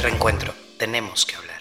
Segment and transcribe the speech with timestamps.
[0.00, 1.60] Reencuentro, tenemos que hablar.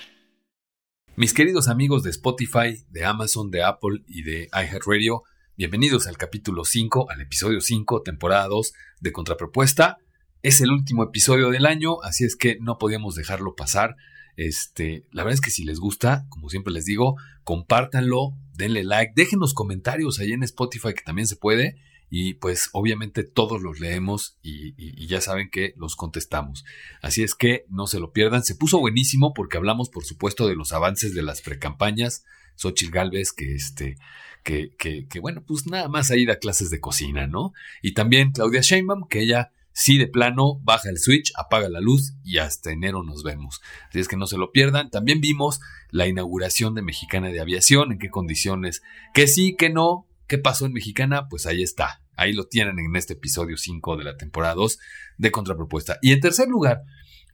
[1.15, 5.23] Mis queridos amigos de Spotify, de Amazon, de Apple y de iHeartRadio,
[5.55, 9.97] bienvenidos al capítulo 5, al episodio 5, temporada 2 de Contrapropuesta.
[10.43, 13.95] Es el último episodio del año, así es que no podíamos dejarlo pasar.
[14.35, 19.13] Este, la verdad es que si les gusta, como siempre les digo, compártanlo, denle like,
[19.15, 21.75] déjenos comentarios ahí en Spotify que también se puede
[22.09, 26.65] y pues obviamente todos los leemos y, ya saben que los contestamos.
[27.01, 28.43] Así es que no se lo pierdan.
[28.43, 32.23] Se puso buenísimo porque hablamos por supuesto de los avances de las precampañas.
[32.55, 33.97] Xochitl Galvez que este
[34.43, 37.53] que, que, que bueno pues nada más ahí da clases de cocina, ¿no?
[37.81, 42.15] Y también Claudia Sheinbaum que ella sí de plano baja el switch, apaga la luz
[42.23, 43.61] y hasta enero nos vemos.
[43.89, 44.89] Así es que no se lo pierdan.
[44.89, 45.59] También vimos
[45.91, 48.81] la inauguración de Mexicana de Aviación, en qué condiciones,
[49.13, 51.27] que sí, que no, ¿Qué pasó en Mexicana?
[51.29, 52.01] Pues ahí está.
[52.15, 54.77] Ahí lo tienen en este episodio 5 de la temporada 2
[55.17, 55.99] de Contrapropuesta.
[56.01, 56.83] Y en tercer lugar,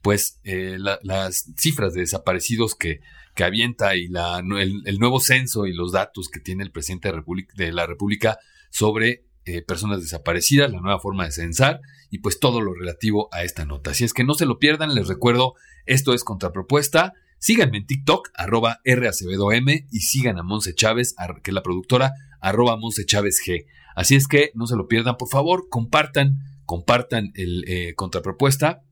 [0.02, 3.00] pues eh, las cifras de desaparecidos que,
[3.36, 7.12] que avienta y el, nuevo censo y los datos que tiene el presidente
[7.56, 8.38] de, la República
[8.70, 11.80] sobre eh, personas desaparecidas, la nueva forma de censar
[12.12, 13.92] y pues todo lo relativo a esta nota.
[13.92, 17.14] Así es que no se lo pierdan, les recuerdo, esto es Contrapropuesta.
[17.40, 21.14] Síganme en TikTok, arroba M y sigan a Monse Chávez,
[21.44, 22.14] que es la productora,
[22.44, 23.66] arroba Monse Chávez G.
[23.96, 28.84] Así es que no se lo pierdan, por favor, compartan, compartan el eh, contrapropuesta.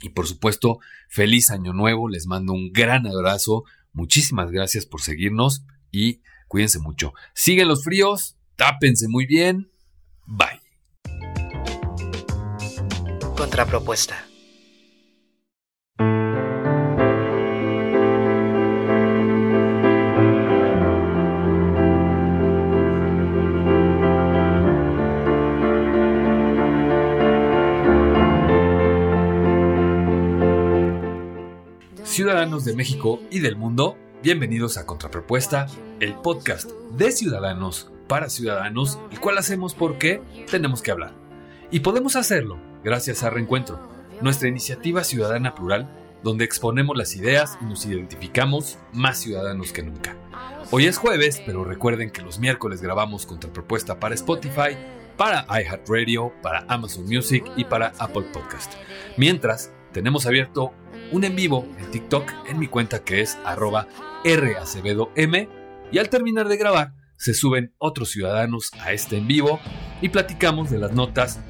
[0.00, 5.64] Y por supuesto, feliz año nuevo, les mando un gran abrazo, muchísimas gracias por seguirnos
[5.90, 7.14] y cuídense mucho.
[7.32, 9.70] Siguen los fríos, tápense muy bien,
[10.26, 10.60] bye.
[13.36, 14.35] Contrapropuesta.
[32.16, 35.66] Ciudadanos de México y del mundo, bienvenidos a Contrapropuesta,
[36.00, 41.12] el podcast de ciudadanos para ciudadanos, el cual hacemos porque tenemos que hablar.
[41.70, 43.78] Y podemos hacerlo gracias a Reencuentro,
[44.22, 45.90] nuestra iniciativa ciudadana plural,
[46.22, 50.16] donde exponemos las ideas y nos identificamos más ciudadanos que nunca.
[50.70, 54.74] Hoy es jueves, pero recuerden que los miércoles grabamos Contrapropuesta para Spotify,
[55.18, 58.72] para iHeartRadio, para Amazon Music y para Apple Podcast.
[59.18, 60.74] Mientras, tenemos abierto
[61.10, 63.88] un en vivo en TikTok en mi cuenta que es arroba
[64.24, 65.48] M
[65.90, 69.58] y al terminar de grabar se suben otros ciudadanos a este en vivo
[70.02, 71.40] y platicamos de las notas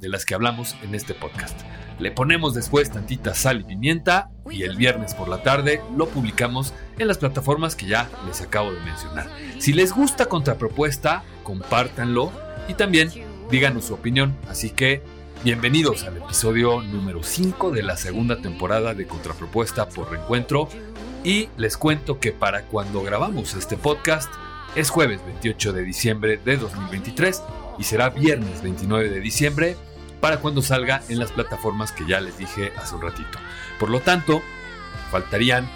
[0.00, 1.60] de las que hablamos en este podcast.
[2.00, 6.74] Le ponemos después tantita sal y pimienta y el viernes por la tarde lo publicamos
[6.98, 9.30] en las plataformas que ya les acabo de mencionar.
[9.60, 12.32] Si les gusta Contrapropuesta, compártanlo
[12.66, 13.10] y también
[13.48, 14.36] díganos su opinión.
[14.48, 15.04] Así que
[15.44, 20.68] Bienvenidos al episodio número 5 de la segunda temporada de Contrapropuesta por Reencuentro
[21.22, 24.28] y les cuento que para cuando grabamos este podcast
[24.74, 27.42] es jueves 28 de diciembre de 2023
[27.78, 29.76] y será viernes 29 de diciembre
[30.20, 33.38] para cuando salga en las plataformas que ya les dije hace un ratito.
[33.78, 34.42] Por lo tanto,
[35.12, 35.68] faltarían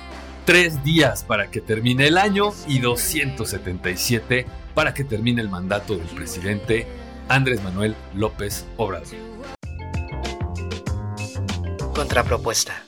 [0.46, 6.08] 3 días para que termine el año y 277 para que termine el mandato del
[6.08, 6.88] presidente
[7.28, 9.29] Andrés Manuel López Obrador.
[12.00, 12.86] Contrapropuesta.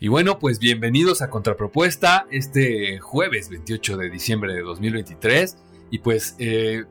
[0.00, 5.58] Y bueno, pues bienvenidos a Contrapropuesta este jueves 28 de diciembre de 2023.
[5.90, 6.86] Y pues eh,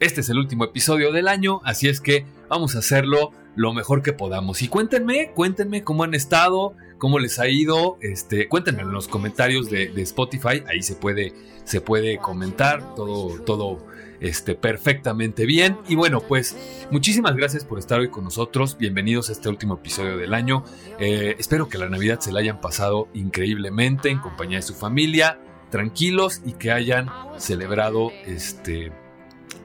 [0.00, 4.02] este es el último episodio del año, así es que vamos a hacerlo lo mejor
[4.02, 4.62] que podamos.
[4.62, 7.98] Y cuéntenme, cuéntenme cómo han estado, cómo les ha ido.
[8.00, 11.34] Este, cuéntenme en los comentarios de, de Spotify, ahí se puede,
[11.64, 13.86] se puede comentar todo, todo
[14.20, 15.78] este, perfectamente bien.
[15.88, 16.56] Y bueno, pues
[16.90, 18.76] muchísimas gracias por estar hoy con nosotros.
[18.78, 20.64] Bienvenidos a este último episodio del año.
[20.98, 25.38] Eh, espero que la Navidad se la hayan pasado increíblemente en compañía de su familia,
[25.70, 28.92] tranquilos y que hayan celebrado este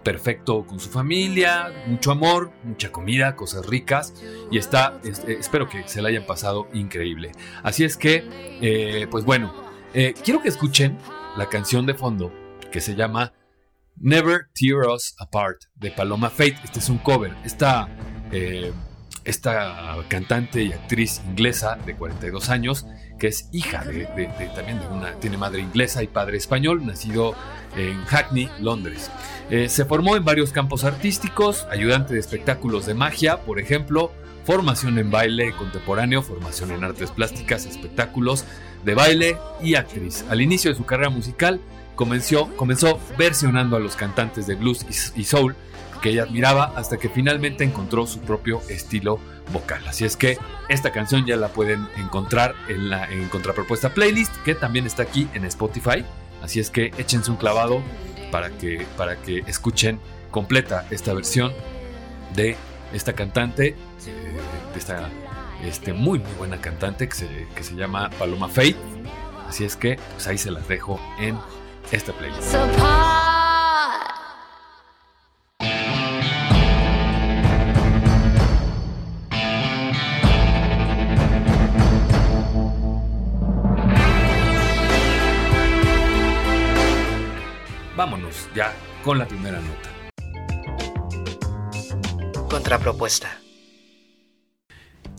[0.04, 4.14] perfecto con su familia, mucho amor, mucha comida, cosas ricas
[4.50, 7.32] y está, este, espero que se la hayan pasado increíble.
[7.64, 8.28] Así es que,
[8.62, 9.54] eh, pues bueno,
[9.94, 10.98] eh, quiero que escuchen
[11.38, 12.32] la canción de fondo
[12.72, 13.34] que se llama
[13.98, 16.58] Never Tear Us Apart de Paloma Fate.
[16.64, 17.36] Este es un cover.
[17.44, 17.88] Esta,
[18.32, 18.72] eh,
[19.24, 22.86] esta cantante y actriz inglesa de 42 años,
[23.20, 24.06] que es hija de,
[24.56, 27.36] también de una, tiene madre inglesa y padre español, nacido
[27.76, 29.12] en Hackney, Londres.
[29.50, 34.12] Eh, se formó en varios campos artísticos, ayudante de espectáculos de magia, por ejemplo,
[34.46, 38.46] formación en baile contemporáneo, formación en artes plásticas, espectáculos
[38.84, 40.26] de baile y actriz.
[40.30, 41.62] Al inicio de su carrera musical,
[42.02, 44.84] comenzó, comenzó versionando a los cantantes de blues
[45.16, 45.56] y, soul
[46.02, 49.20] que ella admiraba hasta que finalmente encontró su propio estilo
[49.54, 49.88] vocal.
[49.88, 54.88] Así es que esta canción ya la pueden encontrar en la Contrapropuesta Playlist, que también
[54.88, 56.04] está aquí en Spotify.
[56.42, 57.84] Así es que échense un clavado
[58.32, 60.00] para que, para que escuchen
[60.32, 61.54] completa esta versión
[62.36, 62.58] de
[62.94, 63.76] esta cantante, eh,
[64.74, 65.08] de esta
[65.64, 68.78] este, muy muy buena cantante que se, que se llama Paloma Faith.
[69.48, 71.38] Así es que pues ahí se las dejo en
[71.92, 72.56] esta playlist.
[87.96, 88.74] Vámonos ya
[89.04, 89.90] con la primera nota.
[92.50, 93.30] Contrapropuesta.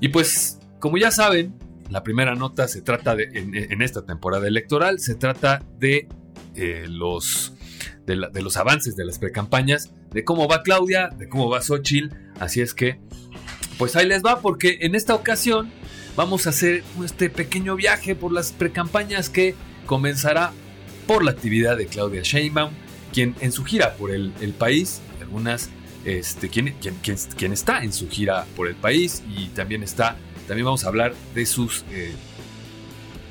[0.00, 1.56] Y pues, como ya saben,
[1.90, 6.08] la primera nota se trata de, en, esta temporada electoral, se trata de
[6.56, 7.54] eh, los
[8.06, 12.14] de, los avances de las precampañas, de cómo va Claudia, de cómo va Xochitl.
[12.40, 12.98] Así es que,
[13.78, 15.70] pues ahí les va, porque en esta ocasión
[16.16, 19.54] vamos a hacer este pequeño viaje por las precampañas que
[19.86, 20.52] comenzará
[21.06, 22.72] por la actividad de Claudia Sheinbaum,
[23.12, 25.70] quien en su gira por el, país, algunas,
[26.04, 30.16] este, quien, quien, está en su gira por el país y también está,
[30.46, 32.12] también vamos a hablar de sus eh,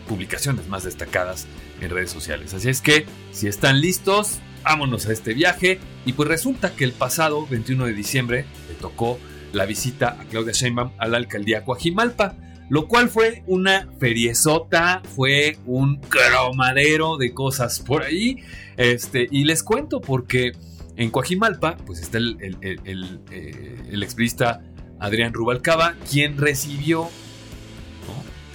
[0.07, 1.47] publicaciones más destacadas
[1.81, 2.53] en redes sociales.
[2.53, 5.79] Así es que, si están listos, vámonos a este viaje.
[6.05, 9.19] Y pues resulta que el pasado 21 de diciembre le tocó
[9.51, 12.35] la visita a Claudia Sheinbaum a la alcaldía Coajimalpa
[12.71, 18.37] lo cual fue una feriezota, fue un cromadero de cosas por ahí.
[18.77, 20.53] Este, y les cuento porque
[20.95, 24.57] en Coajimalpa, pues está el, el, el, eh,
[24.99, 27.09] Adrián Rubalcaba, quien recibió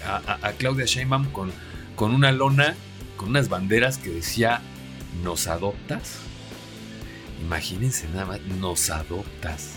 [0.07, 1.53] a, Claudia Sheinbaum con,
[1.95, 2.75] con una lona,
[3.17, 4.61] con unas banderas que decía,
[5.23, 6.19] ¿nos adoptas?
[7.43, 9.75] Imagínense nada más, nos adoptas.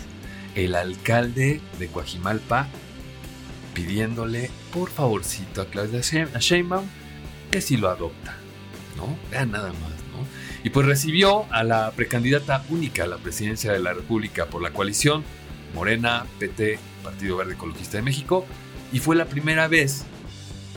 [0.54, 2.68] El alcalde de Coajimalpa
[3.74, 6.86] pidiéndole por favorcito a Claudia Sheinbaum
[7.50, 8.36] que si lo adopta,
[8.96, 9.16] ¿no?
[9.46, 10.26] Nada más, ¿no?
[10.64, 14.72] Y pues recibió a la precandidata única a la presidencia de la República por la
[14.72, 15.24] coalición
[15.74, 18.44] Morena, PT, Partido Verde Ecologista de México,
[18.92, 20.04] y fue la primera vez,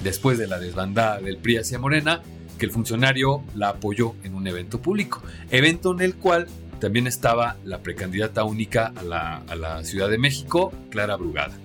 [0.04, 2.22] después de la desbandada del PRI hacia Morena,
[2.64, 5.22] que el funcionario la apoyó en un evento público,
[5.52, 6.48] evento en el cual
[6.80, 11.58] también estaba la precandidata única a la, Ciudad de México, Clara Brugada.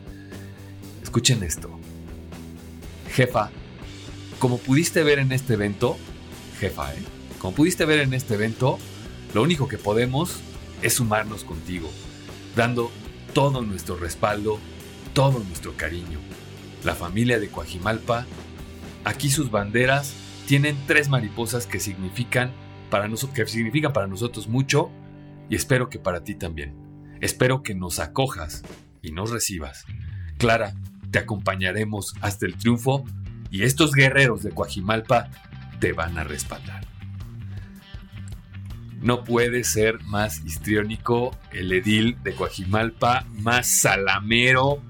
[1.01, 1.71] Escuchen esto.
[3.13, 3.51] Jefa,
[4.41, 5.97] como pudiste ver en este evento,
[6.59, 7.05] jefa, ¿eh?
[7.39, 8.81] Como pudiste ver en este evento,
[9.35, 10.41] lo único que podemos
[10.83, 11.89] es sumarnos contigo,
[12.57, 12.91] dando
[13.35, 14.59] todo nuestro respaldo,
[15.13, 16.19] todo nuestro cariño.
[16.83, 18.27] La familia de Coajimalpa,
[19.05, 20.13] aquí sus banderas
[20.49, 22.55] tienen tres mariposas que significan
[22.89, 24.91] para, que significan para nosotros mucho
[25.51, 26.75] y espero que para ti también.
[27.21, 28.63] Espero que nos acojas
[29.03, 29.85] y nos recibas.
[30.39, 30.73] Clara,
[31.11, 33.05] te acompañaremos hasta el triunfo
[33.51, 35.29] y estos guerreros de Coajimalpa
[35.81, 36.87] te van a respaldar.
[39.03, 44.83] No puede ser más histriónico el edil de Coajimalpa, más salamero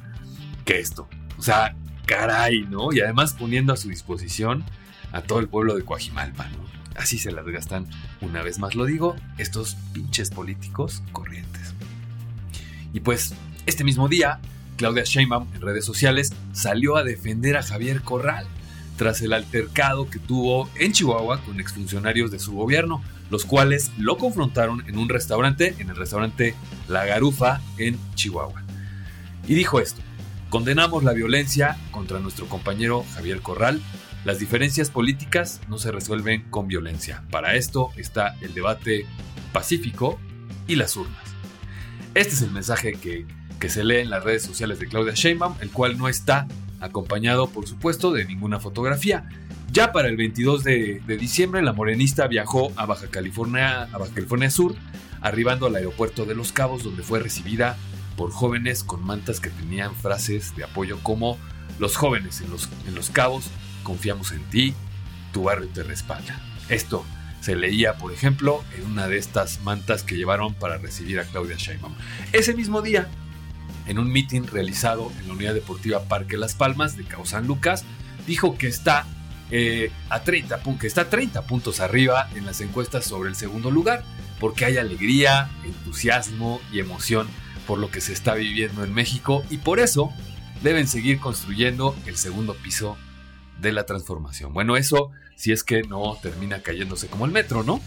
[0.65, 1.09] que esto.
[1.37, 1.75] O sea,
[2.07, 2.93] caray, ¿no?
[2.93, 4.65] Y además poniendo a su disposición
[5.13, 6.69] a todo el pueblo de Coajimalpa, ¿no?
[6.97, 7.87] Así se las gastan,
[8.21, 11.75] una vez más lo digo, estos pinches políticos corrientes.
[12.93, 13.35] Y pues,
[13.67, 14.41] este mismo día,
[14.77, 18.47] Claudia Sheinbaum en redes sociales salió a defender a Javier Corral
[18.97, 24.19] tras el altercado que tuvo en Chihuahua con exfuncionarios de su gobierno, los cuales lo
[24.19, 26.55] confrontaron en un restaurante, en el restaurante
[26.89, 28.63] La Garufa en Chihuahua.
[29.47, 30.01] Y dijo esto,
[30.51, 33.81] condenamos la violencia contra nuestro compañero Javier Corral,
[34.29, 39.07] las diferencias políticas no se resuelven con violencia, para esto está el debate
[39.55, 40.21] pacífico
[40.67, 41.25] y las urnas.
[42.15, 43.27] Este es el mensaje que
[43.59, 46.47] que se lee en las redes sociales de Claudia Sheinbaum, el cual no está
[46.81, 49.29] acompañado, por supuesto, de ninguna fotografía.
[49.73, 54.51] Ya para el 22 de, diciembre, la morenista viajó a Baja, California, a Baja California
[54.51, 54.75] Sur,
[55.21, 57.77] arribando al aeropuerto de Los Cabos, donde fue recibida
[58.17, 61.37] por jóvenes con mantas que tenían frases de apoyo como
[61.79, 63.51] los jóvenes en los, en los Cabos,
[63.83, 64.75] confiamos en ti,
[65.33, 66.41] tu barrio te respalda.
[66.69, 67.05] Esto
[67.41, 71.57] se leía, por ejemplo, en una de estas mantas que llevaron para recibir a Claudia
[71.57, 71.95] Sheinbaum.
[72.33, 73.09] Ese mismo día,
[73.87, 77.85] en un meeting realizado en la Unidad Deportiva Parque Las Palmas de Cabo San Lucas,
[78.27, 79.07] dijo que está,
[79.51, 84.05] eh, a 30, que está 30 puntos arriba en las encuestas sobre el segundo lugar,
[84.41, 87.29] porque hay alegría, entusiasmo y emoción
[87.67, 90.11] por lo que se está viviendo en México y por eso
[90.63, 92.97] deben seguir construyendo el segundo piso
[93.59, 94.53] de la transformación.
[94.53, 97.81] Bueno, eso si es que no termina cayéndose como el metro, ¿no?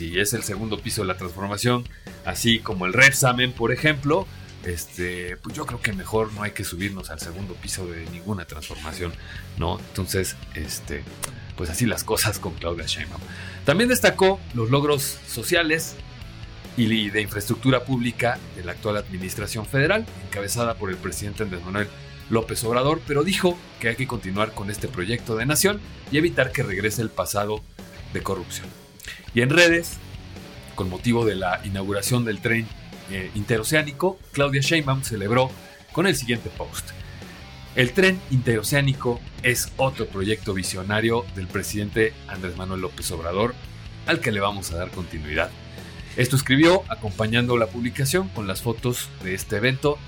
[0.00, 1.84] si es el segundo piso de la transformación,
[2.24, 4.26] así como el Repsamen, por ejemplo,
[4.64, 8.46] este, pues yo creo que mejor no hay que subirnos al segundo piso de ninguna
[8.46, 9.12] transformación,
[9.58, 9.78] ¿no?
[9.78, 11.02] Entonces, este,
[11.56, 13.20] pues así las cosas con Claudia Sheinbaum.
[13.64, 15.96] También destacó los logros sociales
[16.76, 21.88] y de infraestructura pública de la actual administración federal, encabezada por el presidente Andrés Manuel
[22.30, 26.52] López Obrador, pero dijo que hay que continuar con este proyecto de nación y evitar
[26.52, 27.60] que regrese el pasado
[28.12, 28.66] de corrupción.
[29.34, 29.98] Y en redes,
[30.74, 32.66] con motivo de la inauguración del tren
[33.10, 35.50] eh, interoceánico, Claudia Sheinbaum celebró
[35.92, 36.90] con el siguiente post.
[37.76, 43.54] El tren interoceánico es otro proyecto visionario del presidente Andrés Manuel López Obrador
[44.06, 45.50] al que le vamos a dar continuidad.
[46.16, 49.98] Esto escribió acompañando la publicación con las fotos de este evento,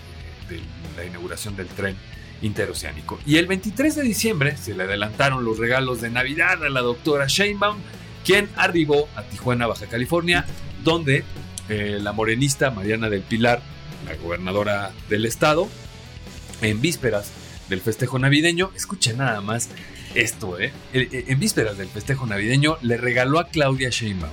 [0.96, 1.96] la inauguración del tren
[2.42, 3.18] interoceánico.
[3.26, 7.26] Y el 23 de diciembre se le adelantaron los regalos de Navidad a la doctora
[7.28, 7.78] Sheinbaum,
[8.24, 10.44] quien arribó a Tijuana, Baja California,
[10.84, 11.24] donde
[11.68, 13.62] eh, la morenista Mariana del Pilar,
[14.06, 15.68] la gobernadora del estado,
[16.60, 17.30] en vísperas
[17.68, 19.68] del festejo navideño, escuchen nada más
[20.14, 20.72] esto, ¿eh?
[20.92, 24.32] En vísperas del festejo navideño le regaló a Claudia Sheinbaum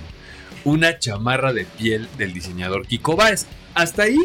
[0.64, 3.46] una chamarra de piel del diseñador Kiko Baez.
[3.74, 4.18] Hasta ahí,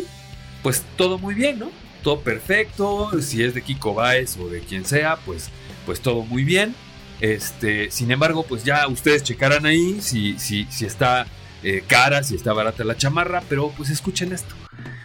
[0.62, 1.70] pues todo muy bien, ¿no?
[2.04, 5.48] Todo perfecto, si es de Kiko Baez o de quien sea, pues,
[5.86, 6.74] pues todo muy bien.
[7.20, 11.26] Este, sin embargo, pues ya ustedes checarán ahí si, si, si está
[11.62, 14.54] eh, cara, si está barata la chamarra, pero pues escuchen esto.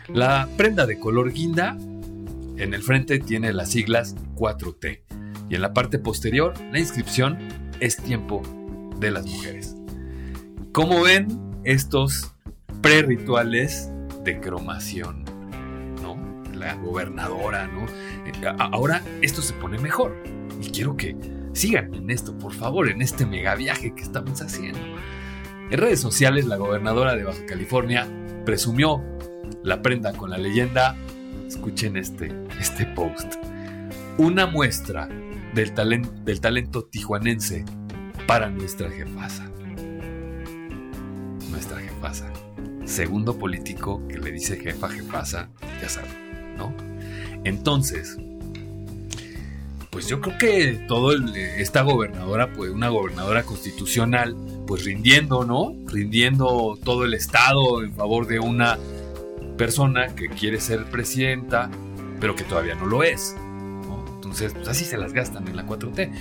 [0.09, 1.77] La prenda de color guinda
[2.57, 4.99] en el frente tiene las siglas 4T
[5.49, 7.37] y en la parte posterior la inscripción
[7.79, 8.41] es tiempo
[8.99, 9.73] de las mujeres.
[10.73, 11.27] ¿Cómo ven
[11.63, 12.33] estos
[12.81, 13.89] pre-rituales
[14.25, 15.28] de cromación?
[16.59, 17.85] La gobernadora, ¿no?
[18.25, 20.15] Eh, ahora esto se pone mejor
[20.61, 21.15] y quiero que
[21.53, 24.79] sigan en esto, por favor, en este mega viaje que estamos haciendo.
[25.71, 28.07] En redes sociales, la gobernadora de Baja California
[28.45, 29.03] presumió
[29.63, 30.95] la prenda con la leyenda,
[31.47, 33.35] escuchen este, este post,
[34.17, 35.07] una muestra
[35.53, 37.65] del, talento, del talento tijuanense
[38.27, 39.49] para nuestra jefasa.
[41.49, 42.31] Nuestra jefasa.
[42.85, 45.49] Segundo político que le dice jefa, jefasa,
[45.81, 46.28] ya saben,
[46.59, 46.75] ¿no?
[47.43, 48.17] Entonces,
[49.89, 54.35] pues yo creo que todo esta gobernadora, pues una gobernadora constitucional,
[54.67, 55.73] pues rindiendo, ¿no?
[55.87, 58.77] Rindiendo todo el Estado en favor de una
[59.57, 61.71] persona que quiere ser presidenta,
[62.19, 63.35] pero que todavía no lo es.
[64.15, 66.11] Entonces, pues así se las gastan en la 4T.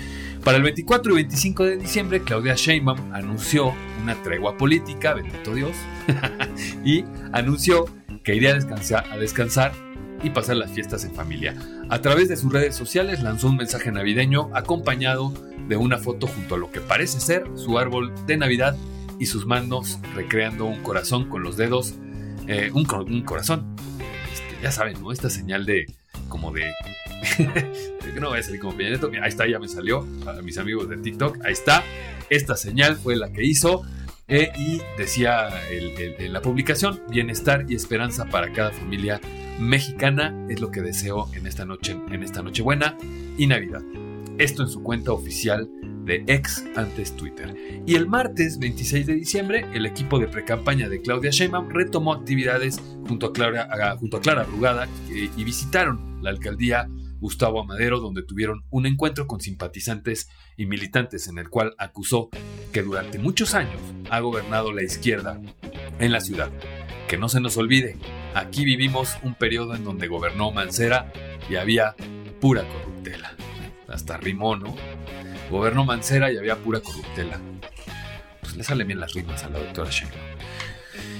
[0.43, 5.75] Para el 24 y 25 de diciembre, Claudia Sheinbaum anunció una tregua política, bendito Dios,
[6.83, 7.85] y anunció
[8.23, 9.73] que iría a descansar, a descansar
[10.23, 11.55] y pasar las fiestas en familia.
[11.89, 15.33] A través de sus redes sociales lanzó un mensaje navideño acompañado
[15.67, 18.75] de una foto junto a lo que parece ser su árbol de Navidad
[19.19, 21.95] y sus manos recreando un corazón con los dedos,
[22.47, 22.85] eh, un,
[23.23, 23.75] corazón.
[24.31, 25.11] Este, ya saben, ¿no?
[25.11, 25.85] Esta señal de
[26.27, 26.71] como de...
[28.19, 30.97] no voy a salir como Peña Ahí está, ya me salió para mis amigos de
[30.97, 31.45] TikTok.
[31.45, 31.83] Ahí está.
[32.29, 33.83] Esta señal fue la que hizo.
[34.29, 39.19] Eh, y decía en la publicación, bienestar y esperanza para cada familia
[39.59, 42.95] mexicana es lo que deseo en esta noche, en esta Nochebuena
[43.37, 43.81] y Navidad.
[44.37, 45.67] Esto en su cuenta oficial
[46.05, 47.55] de ex antes Twitter.
[47.87, 52.79] Y el martes 26 de diciembre, el equipo de precampaña de Claudia Sheinbaum retomó actividades
[53.07, 56.87] junto a Clara, junto a Clara Rugada y visitaron la alcaldía
[57.19, 62.29] Gustavo Amadero, donde tuvieron un encuentro con simpatizantes y militantes en el cual acusó
[62.71, 65.39] que durante muchos años ha gobernado la izquierda
[65.99, 66.51] en la ciudad.
[67.07, 67.97] Que no se nos olvide,
[68.35, 71.11] aquí vivimos un periodo en donde gobernó Mancera
[71.49, 71.95] y había
[72.39, 73.35] pura corruptela.
[73.87, 74.75] Hasta rimó, ¿no?
[75.49, 77.39] Gobernó Mancera y había pura corruptela.
[78.41, 80.21] Pues le salen bien las rimas a la doctora Sheinbaum.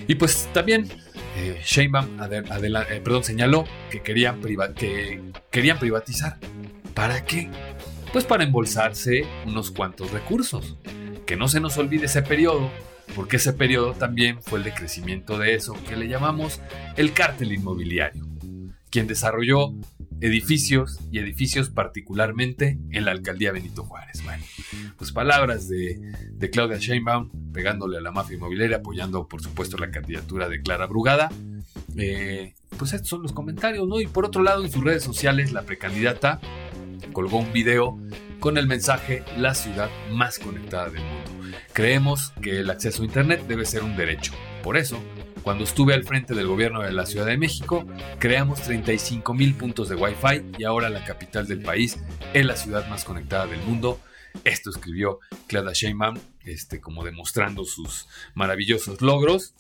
[0.08, 0.90] Y pues también
[1.36, 4.42] eh, Sheinbaum eh, perdón, señaló que querían,
[4.76, 5.22] que
[5.52, 6.38] querían privatizar.
[6.94, 7.50] ¿Para qué?
[8.12, 10.78] Pues para embolsarse unos cuantos recursos.
[11.26, 12.72] Que no se nos olvide ese periodo,
[13.16, 16.60] porque ese periodo también fue el de crecimiento de eso que le llamamos
[16.98, 18.28] el cártel inmobiliario,
[18.90, 19.74] quien desarrolló
[20.22, 24.24] edificios y edificios particularmente en la alcaldía Benito Juárez.
[24.24, 24.44] Bueno,
[24.98, 26.00] pues palabras de,
[26.52, 31.30] Claudia Sheinbaum pegándole a la mafia inmobiliaria, apoyando por supuesto la candidatura de Clara Brugada.
[31.98, 34.00] Eh, pues estos son los comentarios, ¿no?
[34.00, 36.40] Y por otro lado, en sus redes sociales, la precandidata
[37.14, 38.00] colgó un video
[38.40, 41.32] con el mensaje La ciudad más conectada del mundo.
[41.74, 44.34] Creemos que el acceso a Internet debe ser un derecho.
[44.64, 45.00] Por eso,
[45.44, 47.86] cuando estuve al frente del gobierno de la Ciudad de México,
[48.20, 51.98] creamos 35 mil puntos de Wi-Fi y ahora la capital del país
[52.34, 54.00] es la ciudad más conectada del mundo
[54.44, 59.54] Esto escribió Claudia Sheinbaum, este, como demostrando sus maravillosos logros.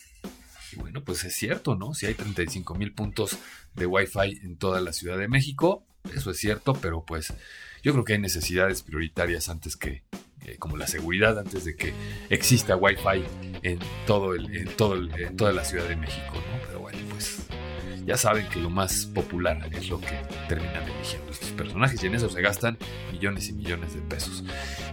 [0.72, 1.94] Y bueno, pues es cierto, ¿no?
[1.96, 3.38] Si hay 35 mil puntos
[3.74, 5.84] de Wi-Fi en toda la Ciudad de México,
[6.14, 7.34] eso es cierto, pero pues
[7.82, 10.04] yo creo que hay necesidades prioritarias antes que,
[10.46, 11.94] eh, como la seguridad, antes de que
[12.30, 13.24] exista Wi-Fi
[13.62, 16.68] en, todo el, en, todo en toda la Ciudad de México, ¿no?
[16.68, 17.48] Pero bueno, pues
[18.06, 22.16] ya saben que lo más popular es lo que terminan eligiendo estos personajes y en
[22.16, 22.78] eso se gastan
[23.12, 24.44] millones y millones de pesos.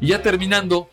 [0.00, 0.90] Y ya terminando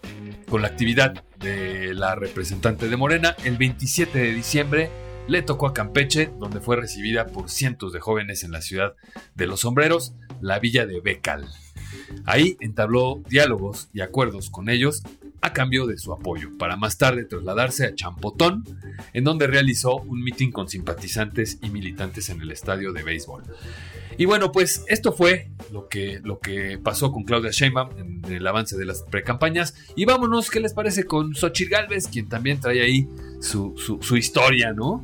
[0.50, 4.90] con la actividad de la representante de Morena, el 27 de diciembre
[5.28, 8.96] le tocó a Campeche, donde fue recibida por cientos de jóvenes en la ciudad
[9.36, 11.50] de los sombreros, la villa de Becal.
[12.26, 15.04] Ahí entabló diálogos y acuerdos con ellos
[15.44, 18.64] a cambio de su apoyo, para más tarde trasladarse a Champotón,
[19.12, 23.44] en donde realizó un mitin con simpatizantes y militantes en el estadio de béisbol.
[24.18, 28.48] Y bueno, pues esto fue lo que, lo que pasó con Claudia Sheinbaum en el
[28.48, 29.76] avance de las precampañas.
[29.98, 33.08] Y vámonos, ¿qué les parece con Xochitl Galvez, quien también trae ahí
[33.42, 33.76] su,
[34.16, 35.04] historia, ¿no?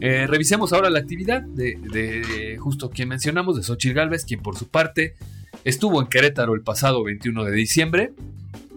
[0.00, 4.56] Eh, revisemos ahora la actividad de, de, justo quien mencionamos, de Xochitl Galvez, quien por
[4.56, 5.14] su parte
[5.68, 8.12] estuvo en Querétaro el pasado 21 de diciembre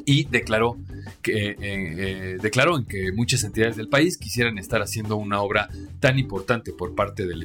[0.06, 0.78] y declaró
[1.22, 5.70] que eh, eh, declaró en que muchas entidades del país quisieran estar haciendo una obra
[6.02, 7.44] tan importante por parte del,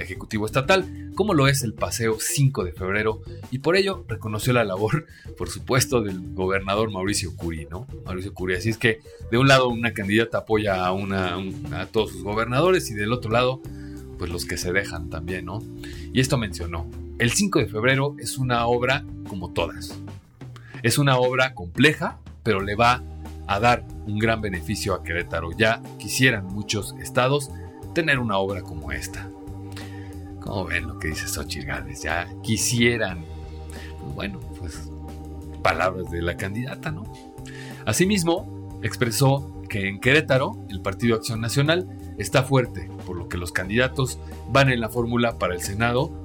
[0.00, 4.64] Ejecutivo Estatal como lo es el Paseo 5 de Febrero y por ello reconoció la
[4.64, 5.06] labor,
[5.38, 7.86] por supuesto, del gobernador Mauricio Curi, ¿no?
[8.04, 8.54] Mauricio Curi.
[8.54, 9.00] Así es que
[9.30, 11.36] de un lado una candidata apoya a, una,
[11.72, 13.62] a todos sus gobernadores y del otro lado,
[14.18, 15.62] pues los que se dejan también, ¿no?
[16.12, 19.98] Y esto mencionó, el 5 de febrero es una obra como todas.
[20.82, 23.02] Es una obra compleja, pero le va
[23.46, 25.52] a dar un gran beneficio a Querétaro.
[25.56, 27.50] Ya quisieran muchos estados
[27.94, 29.28] tener una obra como esta.
[30.40, 32.02] ¿Cómo ven lo que dice Xochitl Gálvez?
[32.02, 33.24] Ya quisieran.
[34.14, 34.90] Bueno, pues
[35.62, 37.04] palabras de la candidata, ¿no?
[37.86, 43.52] Asimismo, expresó que en Querétaro el Partido Acción Nacional está fuerte, por lo que los
[43.52, 44.18] candidatos
[44.50, 46.23] van en la fórmula para el Senado,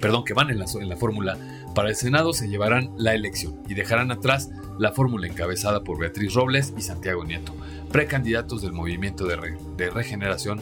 [0.00, 1.36] perdón, que van en la, fórmula
[1.74, 6.34] para el Senado se llevarán la elección y dejarán atrás la fórmula encabezada por Beatriz
[6.34, 7.54] Robles y Santiago Nieto,
[7.92, 10.60] precandidatos del Movimiento de, Regeneración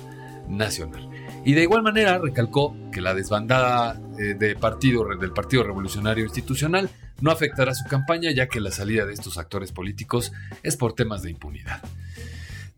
[0.49, 1.09] Nacional.
[1.45, 7.75] Y de igual manera recalcó que la desbandada eh, del Partido Revolucionario Institucional no afectará
[7.75, 11.83] su campaña ya que la salida de estos actores políticos es por temas de impunidad.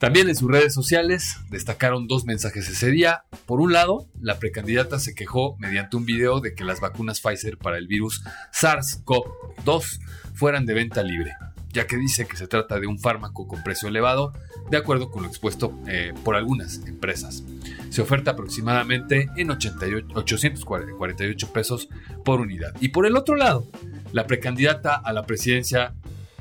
[0.01, 3.25] También en sus redes sociales destacaron dos mensajes ese día.
[3.45, 7.59] Por un lado, la precandidata se quejó mediante un video de que las vacunas Pfizer
[7.59, 10.01] para el virus SARS-CoV-2
[10.33, 11.35] fueran de venta libre,
[11.69, 14.33] ya que dice que se trata de un fármaco con precio elevado,
[14.71, 17.45] de acuerdo con lo expuesto eh, por algunas empresas.
[17.91, 21.91] Se oferta aproximadamente en 848 pesos
[22.25, 22.75] por unidad.
[22.81, 23.69] Y por el otro lado,
[24.13, 25.93] la precandidata a la presidencia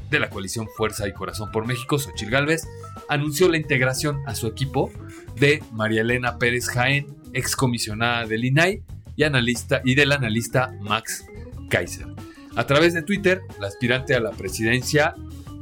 [0.09, 2.67] de la coalición Fuerza y Corazón por México, Xochil Gálvez,
[3.09, 4.91] anunció la integración a su equipo
[5.35, 8.83] de María Elena Pérez Jaén, excomisionada del INAI
[9.15, 11.25] y, analista, y del analista Max
[11.69, 12.07] Kaiser.
[12.55, 15.15] A través de Twitter, la aspirante a la presidencia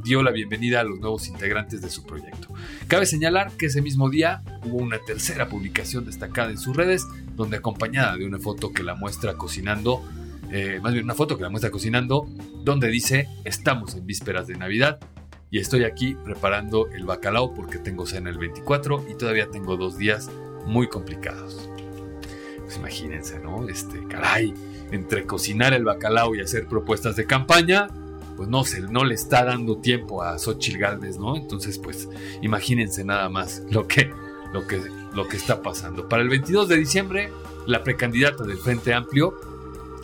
[0.03, 2.47] dio la bienvenida a los nuevos integrantes de su proyecto.
[2.87, 7.05] Cabe señalar que ese mismo día hubo una tercera publicación destacada en sus redes,
[7.35, 10.03] donde acompañada de una foto que la muestra cocinando,
[10.51, 12.27] eh, más bien una foto que la muestra cocinando,
[12.63, 14.99] donde dice, estamos en vísperas de Navidad
[15.49, 19.97] y estoy aquí preparando el bacalao porque tengo cena el 24 y todavía tengo dos
[19.97, 20.29] días
[20.65, 21.69] muy complicados.
[22.59, 23.67] Pues imagínense, ¿no?
[23.69, 24.53] Este, caray,
[24.91, 27.87] entre cocinar el bacalao y hacer propuestas de campaña,
[28.35, 31.37] pues no, se, no le está dando tiempo a Xochitl Galvez, ¿no?
[31.37, 32.09] Entonces, pues
[32.41, 34.11] imagínense nada más lo que,
[34.53, 34.81] lo que,
[35.13, 36.09] lo que está pasando.
[36.09, 37.31] Para el 22 de diciembre,
[37.65, 39.33] la precandidata del Frente Amplio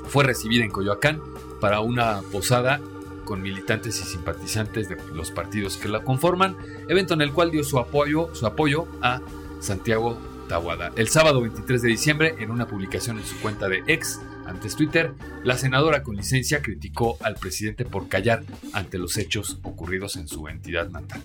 [0.08, 1.22] fue recibida en Coyoacán
[1.60, 2.80] para una posada
[3.26, 6.56] con militantes y simpatizantes de los partidos que la conforman,
[6.88, 9.22] evento en el cual dio su apoyo, su apoyo a
[9.60, 10.92] Santiago Tahuada.
[10.96, 15.14] El sábado 23 de diciembre, en una publicación en su cuenta de ex, antes Twitter,
[15.44, 20.48] la senadora con licencia criticó al presidente por callar ante los hechos ocurridos en su
[20.48, 21.24] entidad natal.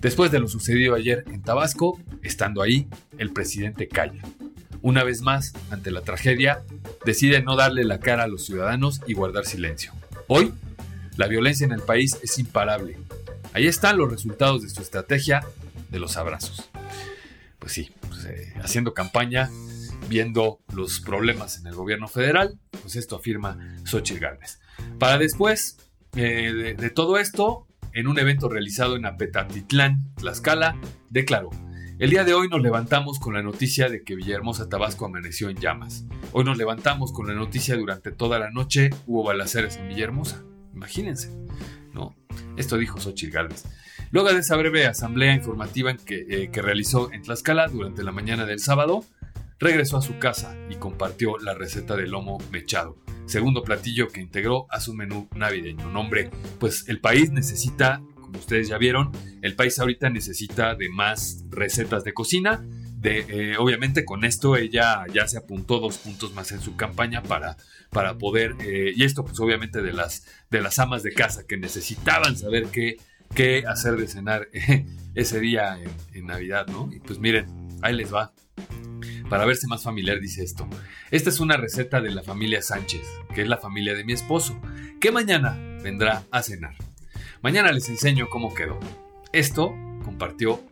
[0.00, 2.88] Después de lo sucedido ayer en Tabasco, estando ahí,
[3.18, 4.22] el presidente calla.
[4.82, 6.62] Una vez más, ante la tragedia,
[7.06, 9.92] decide no darle la cara a los ciudadanos y guardar silencio.
[10.26, 10.52] Hoy,
[11.16, 12.96] la violencia en el país es imparable.
[13.52, 15.44] Ahí están los resultados de su estrategia
[15.90, 16.68] de los abrazos.
[17.58, 19.50] Pues sí, pues, eh, haciendo campaña,
[20.08, 24.60] viendo los problemas en el gobierno federal, pues esto afirma Xochitl Gálvez.
[24.98, 25.78] Para después
[26.16, 30.76] eh, de, todo esto, en un evento realizado en Apetatitlán, Tlaxcala,
[31.10, 31.50] declaró,
[31.98, 35.58] el día de hoy nos levantamos con la noticia de que Villahermosa Tabasco amaneció en
[35.58, 36.04] llamas.
[36.32, 40.42] Hoy nos levantamos con la noticia durante toda la noche hubo balaceres en Villahermosa.
[40.74, 41.30] Imagínense,
[41.92, 42.14] ¿no?
[42.56, 43.64] Esto dijo Xochitl Gálvez.
[44.10, 48.46] Luego de esa breve asamblea informativa que, eh, que realizó en Tlaxcala durante la mañana
[48.46, 49.04] del sábado,
[49.58, 54.66] regresó a su casa y compartió la receta del lomo mechado, segundo platillo que integró
[54.70, 55.90] a su menú navideño.
[55.90, 59.10] Nombre, pues el país necesita, como ustedes ya vieron,
[59.42, 62.64] el país ahorita necesita de más recetas de cocina.
[63.06, 67.58] Eh, obviamente con esto ella ya se apuntó dos puntos más en su campaña para,
[67.90, 71.58] para poder, eh, y esto pues obviamente de las, de las amas de casa que
[71.58, 72.96] necesitaban saber qué,
[73.34, 74.48] qué hacer de cenar
[75.14, 76.90] ese día en, en Navidad, ¿no?
[76.92, 77.46] Y pues miren,
[77.82, 78.32] ahí les va.
[79.28, 80.66] Para verse más familiar dice esto.
[81.10, 83.02] Esta es una receta de la familia Sánchez,
[83.34, 84.58] que es la familia de mi esposo,
[85.00, 86.74] que mañana vendrá a cenar.
[87.42, 88.78] Mañana les enseño cómo quedó.
[89.32, 90.62] Esto compartió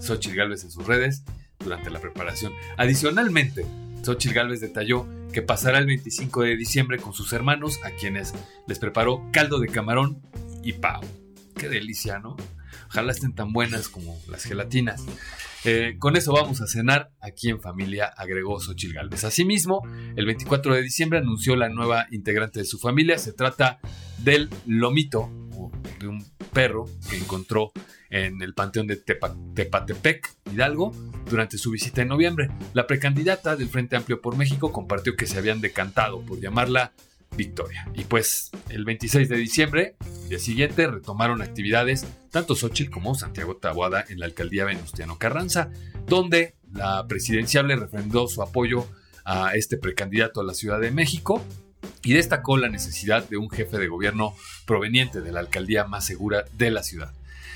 [0.00, 1.22] Xochitl Galvez en sus redes
[1.68, 2.52] durante la preparación.
[2.78, 3.66] Adicionalmente,
[4.02, 8.32] Xochitl Galvez detalló que pasará el 25 de diciembre con sus hermanos, a quienes
[8.66, 10.22] les preparó caldo de camarón
[10.62, 11.06] y pavo.
[11.54, 12.36] Qué delicia, ¿no?
[12.88, 15.04] Ojalá estén tan buenas como las gelatinas.
[15.64, 19.24] Eh, con eso vamos a cenar aquí en familia, agregó Xochitl Galvez.
[19.24, 19.82] Asimismo,
[20.16, 23.18] el 24 de diciembre anunció la nueva integrante de su familia.
[23.18, 23.78] Se trata
[24.18, 25.30] del lomito,
[26.00, 27.72] de un perro que encontró
[28.10, 30.92] en el panteón de Tepatepec, Hidalgo,
[31.28, 32.50] durante su visita en noviembre.
[32.72, 36.92] La precandidata del Frente Amplio por México compartió que se habían decantado por llamarla
[37.36, 37.88] Victoria.
[37.94, 43.56] Y pues el 26 de diciembre, el día siguiente, retomaron actividades tanto Xochitl como Santiago
[43.56, 45.70] Taboada en la alcaldía Venustiano Carranza,
[46.06, 48.86] donde la presidenciable refrendó su apoyo
[49.24, 51.42] a este precandidato a la Ciudad de México
[52.02, 54.34] y destacó la necesidad de un jefe de gobierno
[54.66, 57.12] proveniente de la alcaldía más segura de la ciudad.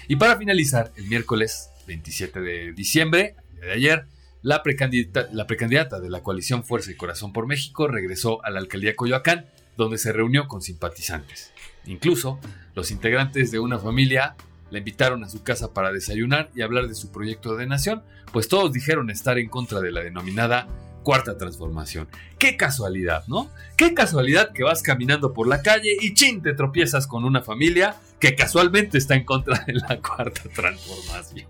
[0.08, 4.06] Y para finalizar, el miércoles 27 de diciembre, de ayer,
[4.42, 8.58] la precandidata, la precandidata de la coalición Fuerza y Corazón por México regresó a la
[8.58, 11.52] alcaldía Coyoacán donde se reunió con simpatizantes.
[11.86, 12.38] Incluso,
[12.74, 14.36] los integrantes de una familia
[14.70, 18.48] la invitaron a su casa para desayunar y hablar de su proyecto de nación, pues
[18.48, 20.66] todos dijeron estar en contra de la denominada
[21.02, 22.08] cuarta transformación.
[22.38, 23.50] Qué casualidad, ¿no?
[23.76, 27.96] Qué casualidad que vas caminando por la calle y chin te tropiezas con una familia
[28.18, 31.48] que casualmente está en contra de la cuarta transformación.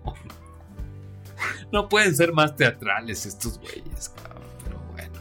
[1.71, 4.11] No pueden ser más teatrales estos güeyes,
[4.63, 5.19] pero bueno.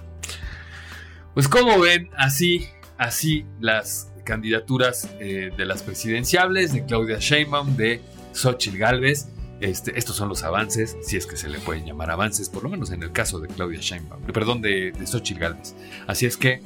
[1.34, 2.68] Pues como ven, así
[3.02, 8.00] así las candidaturas eh, de las presidenciables, de Claudia Sheinbaum, de
[8.32, 9.28] Xochitl Galvez.
[9.62, 12.68] Este, estos son los avances, si es que se le pueden llamar avances, por lo
[12.68, 15.76] menos en el caso de Claudia Sheinbaum, perdón, de, de Xochitl Galvez.
[16.08, 16.60] Así es que,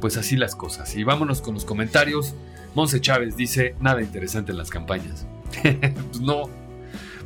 [0.00, 0.96] pues así las cosas.
[0.96, 2.34] Y vámonos con los comentarios.
[2.74, 5.26] Monse Chávez dice, nada interesante en las campañas.
[5.62, 6.48] pues no,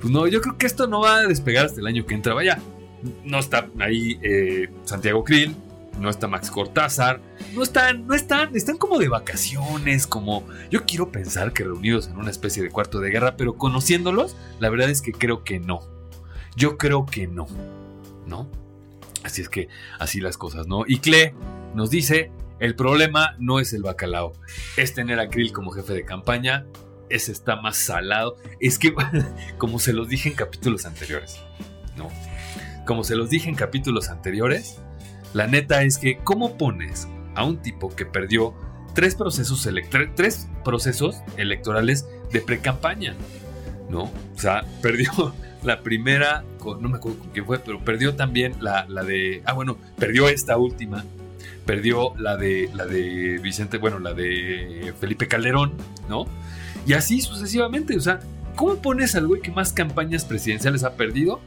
[0.01, 2.35] pues no, yo creo que esto no va a despegar hasta el año que entra.
[2.35, 2.59] Vaya,
[3.25, 5.55] no está ahí eh, Santiago Krill,
[5.99, 7.21] no está Max Cortázar,
[7.55, 12.17] no están, no están, están como de vacaciones, como yo quiero pensar que reunidos en
[12.17, 15.81] una especie de cuarto de guerra, pero conociéndolos, la verdad es que creo que no.
[16.57, 17.47] Yo creo que no,
[18.27, 18.49] ¿no?
[19.23, 20.85] Así es que así las cosas, ¿no?
[20.87, 21.35] Y Cle
[21.75, 22.31] nos dice,
[22.61, 24.35] el problema no es el bacalao,
[24.77, 26.67] es tener a Krill como jefe de campaña,
[27.09, 28.37] ese está más salado.
[28.61, 28.95] Es que,
[29.59, 31.41] como se los dije en capítulos anteriores,
[31.97, 32.09] ¿no?
[32.87, 34.79] Como se los dije en capítulos anteriores,
[35.35, 38.55] la neta es que, ¿cómo pones a un tipo que perdió
[38.95, 39.69] tres procesos,
[40.15, 43.15] tres procesos electorales de pre-campaña?
[43.91, 44.05] ¿No?
[44.05, 48.87] O sea, perdió la primera, no me acuerdo con quién fue, pero perdió también la,
[48.89, 49.43] la de.
[49.45, 51.05] Ah, bueno, perdió esta última.
[51.67, 55.73] Perdió la de la de Vicente, bueno, la de Felipe Calderón,
[56.09, 56.27] ¿no?
[56.87, 57.97] Y así sucesivamente.
[57.97, 58.21] O sea,
[58.55, 61.41] ¿cómo pones al güey que más campañas presidenciales ha perdido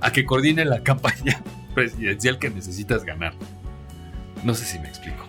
[0.00, 1.42] a que coordine la campaña
[1.78, 3.34] presidencial que necesitas ganar.
[4.42, 5.24] No sé si me explico.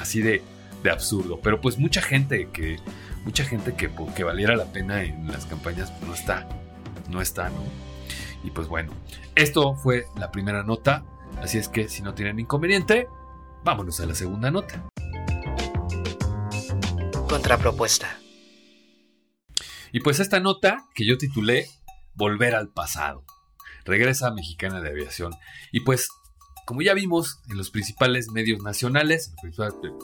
[0.00, 0.42] Así de,
[0.82, 1.38] de, absurdo.
[1.40, 2.78] Pero pues mucha gente que.
[3.24, 6.48] Mucha gente que, que valiera la pena en las campañas pues, no está.
[7.08, 7.62] No está, ¿no?
[8.42, 8.92] Y pues bueno.
[9.36, 11.04] Esto fue la primera nota.
[11.40, 13.06] Así es que si no tienen inconveniente,
[13.62, 14.84] vámonos a la segunda nota.
[17.28, 18.18] Contrapropuesta.
[19.92, 21.68] Y pues esta nota que yo titulé
[22.14, 23.24] Volver al pasado
[23.90, 25.32] regresa Mexicana de Aviación.
[25.72, 26.08] Y pues,
[26.64, 29.34] como ya vimos en los principales medios nacionales,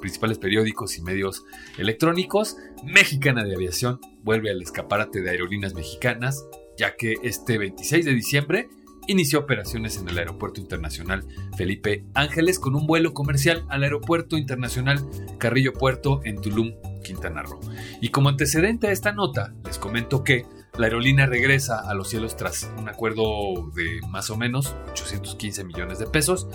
[0.00, 1.44] principales periódicos y medios
[1.78, 6.44] electrónicos, Mexicana de Aviación vuelve al escaparate de aerolíneas mexicanas,
[6.76, 8.68] ya que este 26 de diciembre
[9.06, 11.24] inició operaciones en el Aeropuerto Internacional
[11.56, 14.98] Felipe Ángeles con un vuelo comercial al Aeropuerto Internacional
[15.38, 17.60] Carrillo Puerto en Tulum, Quintana Roo.
[18.00, 20.44] Y como antecedente a esta nota, les comento que
[20.78, 25.98] La aerolínea regresa a los cielos tras un acuerdo de más o menos 815 millones
[25.98, 26.46] de pesos.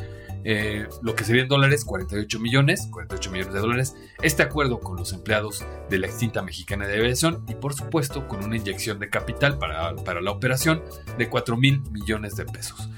[0.43, 3.95] Eh, lo que sería en dólares, 48 millones, 48 millones de dólares.
[4.21, 8.43] Este acuerdo con los empleados de la extinta mexicana de aviación y por supuesto con
[8.43, 10.83] una inyección de capital para, para la operación
[11.17, 12.89] de 4 mil millones de pesos.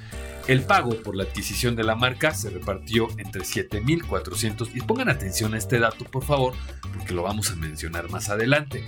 [0.48, 5.54] El pago por la adquisición de la marca se repartió entre 7.400 y pongan atención
[5.54, 6.54] a este dato por favor
[6.98, 8.84] porque lo vamos a mencionar más adelante.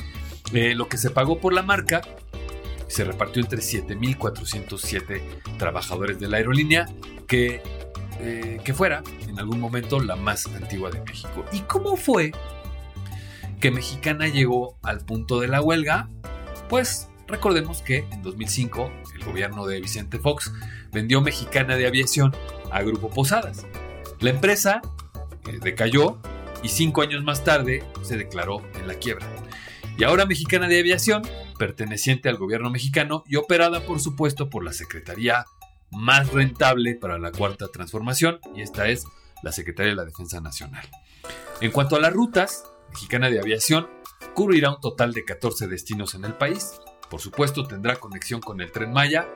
[0.53, 2.01] Eh, lo que se pagó por la marca
[2.87, 6.87] se repartió entre 7.407 trabajadores de la aerolínea,
[7.27, 7.61] que,
[8.19, 11.45] eh, que fuera en algún momento la más antigua de México.
[11.51, 12.31] ¿Y cómo fue
[13.59, 16.09] que Mexicana llegó al punto de la huelga?
[16.69, 20.53] Pues recordemos que en 2005 el gobierno de Vicente Fox
[20.91, 22.35] vendió Mexicana de Aviación
[22.71, 23.65] a Grupo Posadas.
[24.19, 24.81] La empresa
[25.47, 26.19] eh, decayó
[26.61, 29.25] y cinco años más tarde se declaró en la quiebra
[29.97, 31.23] y ahora Mexicana de Aviación,
[31.57, 35.45] perteneciente al gobierno mexicano y operada por supuesto por la Secretaría
[35.91, 39.05] más rentable para la cuarta transformación, y esta es
[39.43, 40.85] la Secretaría de la Defensa Nacional.
[41.61, 43.87] En cuanto a las rutas, Mexicana de Aviación
[44.33, 46.79] cubrirá un total de 14 destinos en el país.
[47.09, 49.27] Por supuesto, tendrá conexión con el tren Maya.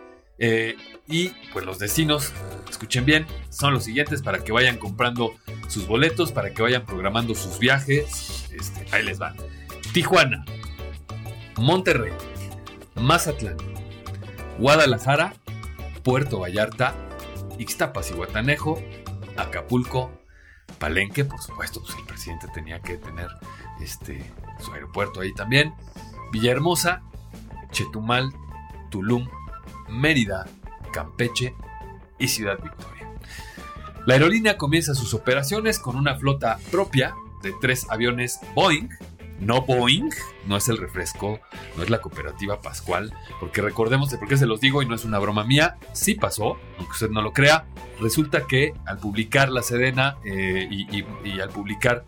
[0.41, 2.31] Eh, y pues los destinos,
[2.69, 5.33] escuchen bien, son los siguientes para que vayan comprando
[5.67, 8.49] sus boletos, para que vayan programando sus viajes.
[8.51, 9.35] Este, ahí les van.
[9.93, 10.45] Tijuana,
[11.57, 12.13] Monterrey,
[12.95, 13.57] Mazatlán,
[14.59, 15.33] Guadalajara,
[16.03, 16.93] Puerto Vallarta,
[17.57, 18.79] Ixtapas y Guatanejo,
[19.35, 20.11] Acapulco,
[20.77, 23.29] Palenque, por supuesto, pues el presidente tenía que tener
[23.81, 25.73] este, su aeropuerto ahí también,
[26.31, 27.01] Villahermosa,
[27.71, 28.31] Chetumal,
[28.91, 29.27] Tulum,
[29.89, 30.45] Mérida,
[30.93, 31.55] Campeche
[32.19, 33.11] y Ciudad Victoria.
[34.05, 38.89] La aerolínea comienza sus operaciones con una flota propia de tres aviones Boeing
[39.39, 40.09] no Boeing,
[40.45, 41.39] no es el refresco,
[41.77, 44.95] no es la cooperativa Pascual, porque recordemos de por qué se los digo y no
[44.95, 47.65] es una broma mía, sí pasó, aunque usted no lo crea,
[47.99, 52.03] resulta que al publicar la Sedena eh, y, al publicar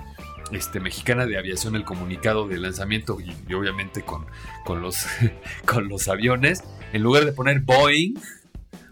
[0.52, 4.26] este, Mexicana de Aviación el comunicado de lanzamiento y, obviamente con,
[4.65, 5.06] con, los,
[5.65, 6.63] con los aviones,
[6.94, 8.15] en lugar de poner Boeing,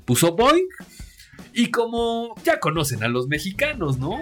[0.05, 0.67] puso Boeing.
[1.53, 4.19] Y como ya conocen a los mexicanos, ¿no?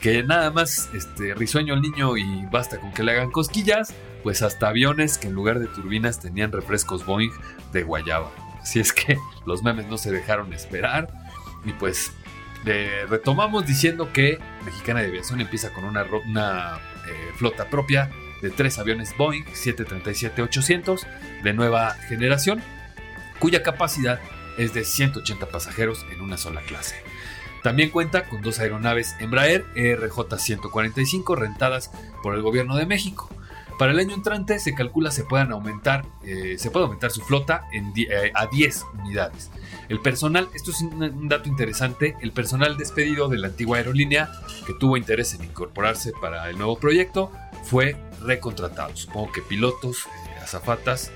[0.00, 4.42] que nada más este, risueño el niño y basta con que le hagan cosquillas, pues
[4.42, 7.32] hasta aviones que en lugar de turbinas tenían refrescos Boeing
[7.72, 8.30] de guayaba.
[8.60, 11.08] Así es que los memes no se dejaron esperar
[11.64, 12.12] y pues
[13.08, 18.10] retomamos diciendo que Mexicana de Aviación empieza con una, eh, flota propia
[18.42, 21.06] de tres aviones Boeing 737-800
[21.42, 22.62] de nueva generación,
[23.38, 24.20] cuya capacidad
[24.58, 26.96] es de 180 pasajeros en una sola clase.
[27.62, 31.90] También cuenta con dos aeronaves Embraer ERJ-145 rentadas
[32.22, 33.28] por el gobierno de México.
[33.78, 37.64] Para el año entrante se calcula se puedan aumentar, eh, se puede aumentar su flota
[37.72, 39.50] eh, a 10 unidades.
[39.88, 44.30] El personal, esto es un, dato interesante, el personal despedido de la antigua aerolínea
[44.66, 47.30] que tuvo interés en incorporarse para el nuevo proyecto
[47.62, 48.96] fue reckontratado.
[48.96, 51.12] Supongo que pilotos, eh, azafatas,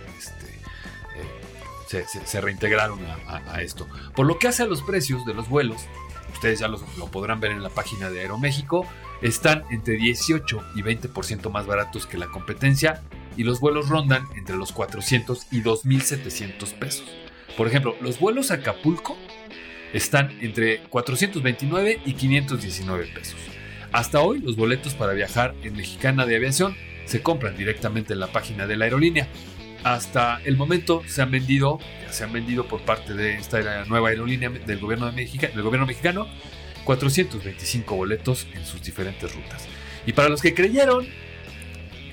[2.25, 3.87] se, reintegraron a esto.
[4.15, 5.87] Por lo que hace a los precios de los vuelos,
[6.33, 6.79] ustedes ya lo,
[7.11, 8.87] podrán ver en la página de Aeroméxico,
[9.21, 13.03] están entre 18 y 20% más baratos que la competencia
[13.37, 17.05] y los vuelos rondan entre los 400 y 2.700 pesos.
[17.57, 19.17] Por ejemplo, los vuelos a Acapulco
[19.93, 23.39] están entre 429 y 519 pesos.
[23.93, 26.75] Hasta hoy los boletos para viajar en Mexicana de Aviación
[27.05, 29.29] se compran directamente en la página de la aerolínea.
[29.85, 34.11] Hasta el momento se han vendido, ya se han vendido por parte de esta nueva
[34.11, 36.29] aerolínea del gobierno, de México, del gobierno mexicano
[36.85, 39.67] 425 boletos en sus diferentes rutas.
[40.07, 41.07] Y para los que creyeron,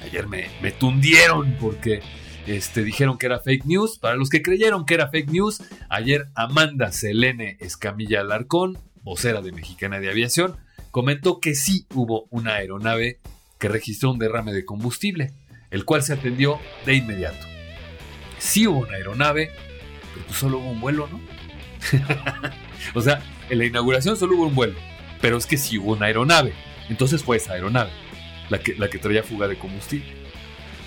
[0.02, 2.02] ayer me, tundieron porque
[2.48, 4.00] este, dijeron que era fake news.
[4.00, 9.52] Para los que creyeron que era fake news, ayer Amanda Selene Escamilla Alarcón, vocera de
[9.52, 10.58] Mexicana de Aviación,
[10.90, 13.20] comentó que sí hubo una aeronave
[13.60, 15.34] que registró un derrame de combustible,
[15.70, 17.59] el cual se atendió de inmediato
[18.40, 19.52] sí hubo una aeronave,
[20.14, 21.22] pero pues solo hubo un vuelo, ¿no?
[22.94, 24.76] o sea, en la inauguración solo hubo un vuelo,
[25.22, 26.54] pero es que sí hubo una aeronave.
[26.90, 27.92] Entonces fue esa aeronave,
[28.50, 30.12] la que, la que traía fuga de combustible.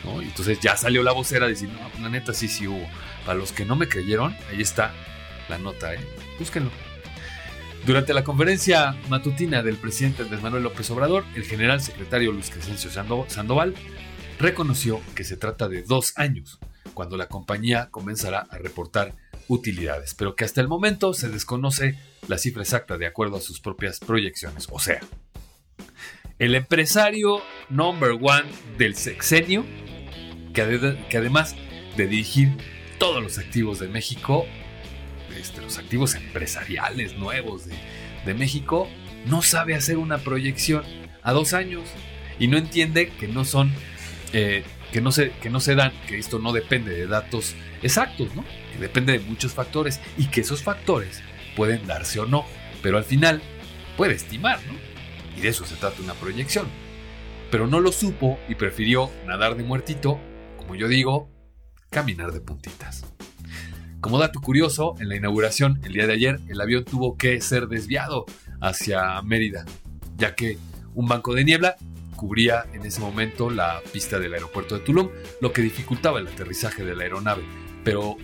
[0.04, 0.20] ¿no?
[0.20, 2.86] Y entonces ya salió la vocera diciendo, no, la neta sí, sí hubo.
[3.24, 4.92] Para los que no me creyeron, ahí está
[5.48, 6.00] la nota, ¿eh?
[6.38, 6.70] Búsquenlo.
[7.86, 12.90] Durante la conferencia matutina del presidente Andrés Manuel López Obrador, el general secretario Luis Crescencio
[12.90, 13.74] Sandoval
[14.38, 16.60] reconoció que se trata de dos años
[16.94, 19.14] cuando la compañía comenzará a reportar
[19.48, 23.60] utilidades, pero que hasta el momento se desconoce la cifra exacta de acuerdo a sus
[23.60, 24.68] propias proyecciones.
[24.70, 25.00] O sea,
[26.38, 28.44] el empresario number one
[28.78, 29.64] del sexenio,
[30.52, 30.62] que,
[31.16, 31.54] además
[31.96, 32.56] de dirigir
[32.98, 34.46] todos los activos de México,
[35.38, 37.66] este, los activos empresariales nuevos
[38.24, 38.88] de, México,
[39.26, 40.84] no sabe hacer una proyección
[41.22, 41.82] a dos años
[42.38, 43.72] y no entiende que no son,
[44.32, 48.34] eh, que, no se, que no se dan, que esto no depende de datos exactos,
[48.36, 48.44] ¿no?
[48.72, 51.22] que depende de muchos factores y que esos factores
[51.56, 52.44] pueden darse o no,
[52.82, 53.42] pero al final
[53.96, 54.74] puede estimar, ¿no?
[55.36, 56.66] Y de eso se trata una proyección.
[57.50, 60.18] Pero no lo supo y prefirió nadar de muertito,
[60.56, 61.30] como yo digo,
[61.90, 63.04] caminar de puntitas.
[64.00, 67.68] Como dato curioso, en la inauguración el día de ayer el avión tuvo que ser
[67.68, 68.24] desviado
[68.60, 69.64] hacia Mérida,
[70.16, 70.58] ya que
[70.94, 71.76] un banco de niebla
[72.22, 76.84] cubría en ese momento la pista del aeropuerto de Tulum, lo que dificultaba el aterrizaje
[76.84, 77.42] de la aeronave.
[77.82, 78.16] Pero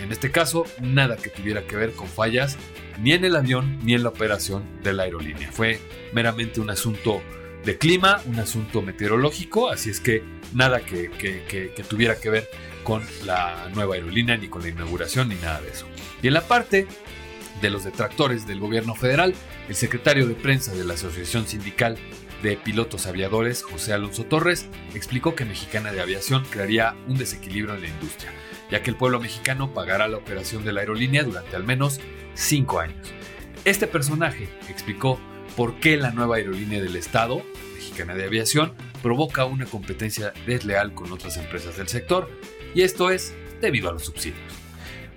[0.00, 2.58] en este caso, nada que tuviera que ver con fallas
[3.00, 5.50] ni en el avión ni en la operación de la aerolínea.
[5.50, 5.80] Fue
[6.12, 7.22] meramente un asunto
[7.64, 11.08] de clima, un asunto meteorológico, así es que nada que,
[11.88, 12.50] tuviera que ver
[12.84, 15.86] con la nueva aerolínea, ni con la inauguración, ni nada de eso.
[16.22, 16.86] Y en la parte
[17.62, 19.34] de los detractores del gobierno federal,
[19.70, 21.96] el secretario de prensa de la Asociación Sindical
[22.42, 27.82] de Pilotos Aviadores, José Alonso Torres, explicó que Mexicana de Aviación crearía un desequilibrio en
[27.82, 28.32] la industria,
[28.70, 32.00] ya que el pueblo mexicano pagará la operación de la aerolínea durante al menos
[32.34, 33.12] cinco años.
[33.64, 35.18] Este personaje explicó
[35.56, 37.42] por qué la nueva aerolínea del Estado,
[37.74, 42.30] Mexicana de Aviación, provoca una competencia desleal con otras empresas del sector,
[42.74, 44.52] y esto es debido a los subsidios.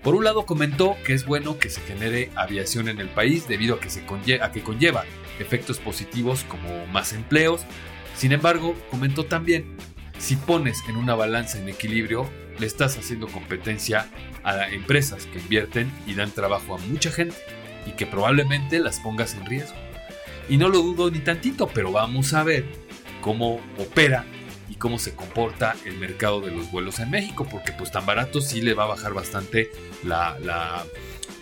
[0.01, 3.75] Por un lado comentó que es bueno que se genere aviación en el país debido
[3.75, 4.03] a que, se
[4.41, 5.05] a que conlleva
[5.41, 7.61] efectos positivos como más empleos.
[8.15, 9.75] Sin embargo, comentó también,
[10.17, 14.07] si pones en una balanza en equilibrio, le estás haciendo competencia
[14.43, 17.35] a empresas que invierten y dan trabajo a mucha gente
[17.85, 19.75] y que probablemente las pongas en riesgo.
[20.49, 22.65] Y no lo dudo ni tantito, pero vamos a ver
[23.21, 24.25] cómo opera
[24.69, 28.41] y cómo se comporta el mercado de los vuelos en México, porque pues tan barato
[28.41, 29.69] sí le va a bajar bastante
[30.03, 30.85] la, la,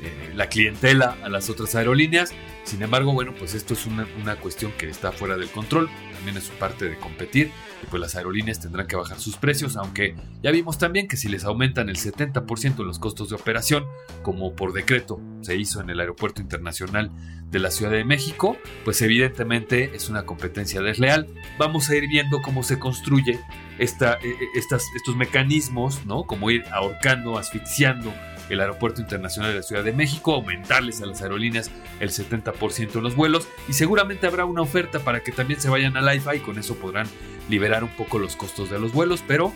[0.01, 2.31] eh, la clientela a las otras aerolíneas.
[2.63, 6.43] Sin embargo, bueno, pues esto es una, cuestión que está fuera del control, también es
[6.43, 10.51] su parte de competir y pues las aerolíneas tendrán que bajar sus precios, aunque ya
[10.51, 13.85] vimos también que si les aumentan el 70% los costos de operación,
[14.21, 17.11] como por decreto se hizo en el Aeropuerto Internacional
[17.49, 21.27] de la Ciudad de México, pues evidentemente es una competencia desleal.
[21.57, 23.39] Vamos a ir viendo cómo se construye
[23.79, 26.23] esta, e, e, estas, estos mecanismos, ¿no?
[26.25, 28.13] Como ir ahorcando, asfixiando
[28.49, 33.03] el Aeropuerto Internacional de la Ciudad de México, aumentarles a las aerolíneas el 70% en
[33.03, 36.39] los vuelos y seguramente habrá una oferta para que también se vayan al IFA y
[36.39, 37.07] con eso podrán
[37.49, 39.53] liberar un poco los costos de los vuelos, pero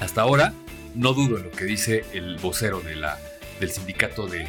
[0.00, 0.52] hasta ahora
[0.94, 3.18] no dudo en lo que dice el vocero de la,
[3.60, 4.46] del sindicato de,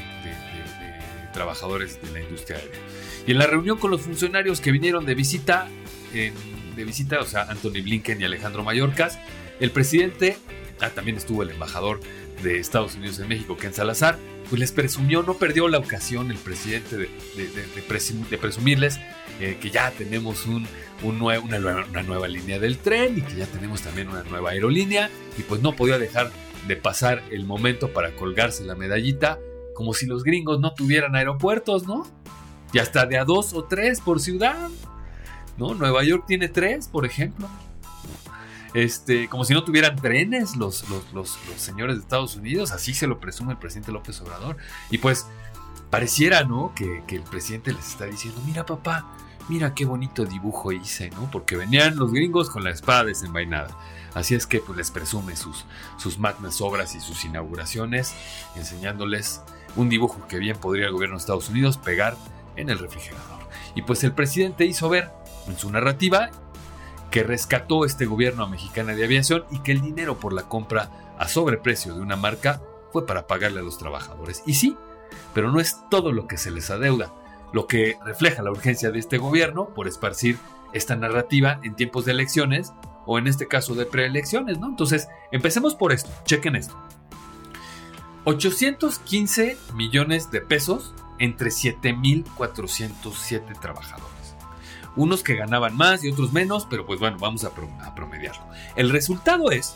[1.33, 2.79] trabajadores de la industria aérea.
[3.25, 5.67] Y en la reunión con los funcionarios que vinieron de visita,
[6.11, 9.17] de visita, o sea, Anthony Blinken y Alejandro Mayorkas,
[9.59, 10.37] el presidente,
[10.79, 12.01] ah, también estuvo el embajador
[12.43, 14.17] de Estados Unidos en México, Ken Salazar,
[14.49, 18.99] pues les presumió, no perdió la ocasión el presidente de, presumirles
[19.39, 20.67] eh, que ya tenemos un,
[21.01, 25.41] una, una, nueva, línea del tren y que ya tenemos también una nueva aerolínea y
[25.43, 26.31] pues no podía dejar
[26.67, 29.39] de pasar el momento para colgarse la medallita
[29.73, 32.05] como si los gringos no tuvieran aeropuertos, ¿no?
[32.73, 34.69] Y hasta de a dos o tres por ciudad,
[35.57, 35.73] ¿no?
[35.73, 37.49] Nueva York tiene tres, por ejemplo.
[38.73, 43.19] Este, como si no tuvieran trenes los, los, señores de Estados Unidos, así se lo
[43.19, 44.57] presume el presidente López Obrador.
[44.89, 45.27] Y pues
[45.89, 46.73] pareciera, ¿no?
[46.75, 49.15] Que, que el presidente les está diciendo, mira papá,
[49.49, 51.29] mira qué bonito dibujo hice, ¿no?
[51.29, 53.77] Porque venían los gringos con la espada desenvainada.
[54.13, 55.65] Así es que pues les presume sus,
[55.97, 58.13] sus magnas obras y sus inauguraciones,
[58.55, 59.41] enseñándoles
[59.75, 62.15] un dibujo que bien podría el gobierno de Estados Unidos pegar
[62.55, 63.47] en el refrigerador.
[63.75, 65.11] Y pues el presidente hizo ver
[65.47, 66.29] en su narrativa
[67.13, 71.27] que rescató este gobierno mexicana de aviación y que el dinero por la compra a
[71.27, 74.41] sobreprecio de una marca fue para pagarle a los trabajadores.
[74.47, 74.75] Y sí,
[75.31, 77.13] pero no es todo lo que se les adeuda
[77.53, 80.39] lo que refleja la urgencia de este gobierno por esparcir
[80.73, 82.73] esta narrativa en tiempos de elecciones
[83.05, 84.65] o en este caso de preelecciones, ¿no?
[84.67, 86.75] Entonces, empecemos por esto, chequen esto.
[88.23, 94.12] 815 millones de pesos entre 7.407 trabajadores.
[94.95, 97.49] Unos que ganaban más y otros menos, pero pues bueno, vamos a,
[97.95, 98.43] promediarlo.
[98.75, 99.75] El resultado es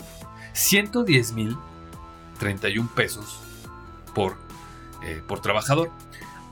[0.54, 3.40] 110.031 pesos
[4.14, 4.38] por,
[5.04, 5.90] eh, por trabajador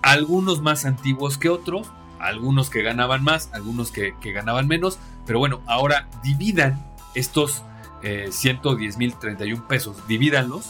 [0.06, 1.88] algunos más antiguos que otros,
[2.20, 6.86] algunos que ganaban más, algunos que, ganaban menos, pero bueno, ahora dividan
[7.16, 7.64] estos
[8.04, 10.70] eh, 110 mil 31 pesos, divídanlos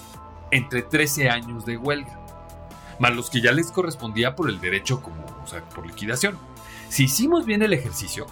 [0.52, 2.18] entre 13 años de huelga,
[2.98, 6.38] más los que ya les correspondía por el derecho como, o sea, por liquidación.
[6.96, 8.26] Si hicimos bien el ejercicio,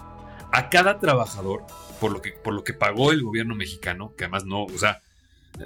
[0.50, 1.66] a cada trabajador,
[2.00, 5.02] por lo que, por lo que pagó el gobierno mexicano, que además no, o sea,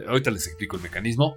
[0.08, 1.36] ahorita les explico el mecanismo,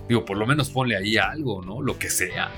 [0.07, 1.81] Digo, por lo menos ponle ahí algo, ¿no?
[1.81, 2.51] Lo que sea.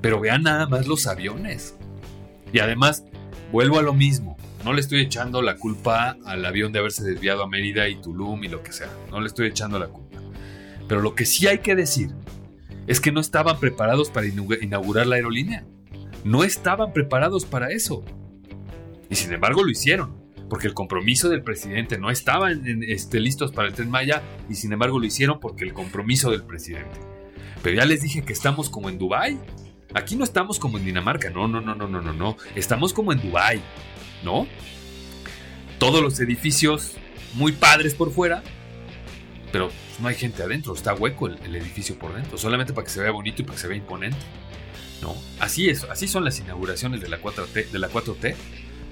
[0.00, 1.76] Pero vean nada más los aviones.
[2.52, 3.04] Y además,
[3.52, 4.36] vuelvo a lo mismo.
[4.64, 8.42] No le estoy echando la culpa al avión de haberse desviado a Mérida y Tulum
[8.44, 8.90] y lo que sea.
[9.10, 10.09] No le estoy echando la culpa.
[10.90, 12.10] Pero lo que sí hay que decir
[12.88, 15.64] es que no estaban preparados para inaugurar la aerolínea.
[16.24, 18.04] No estaban preparados para eso.
[19.08, 20.16] Y sin embargo lo hicieron,
[20.48, 24.56] porque el compromiso del presidente no estaba en, este, listos para el tren Maya y
[24.56, 26.98] sin embargo lo hicieron porque el compromiso del presidente.
[27.62, 29.38] Pero ya les dije que estamos como en Dubai.
[29.94, 32.36] Aquí no estamos como en Dinamarca, no, no, no, no, no, no, no.
[32.56, 33.62] Estamos como en Dubai,
[34.24, 34.48] ¿no?
[35.78, 36.96] Todos los edificios
[37.34, 38.42] muy padres por fuera,
[39.52, 39.70] pero
[40.00, 43.10] no hay gente adentro, está hueco el, edificio por dentro, solamente para que se vea
[43.10, 44.18] bonito y para que se vea imponente.
[45.02, 45.16] ¿no?
[45.38, 48.34] Así es, así son las inauguraciones de la 4T, de la 4T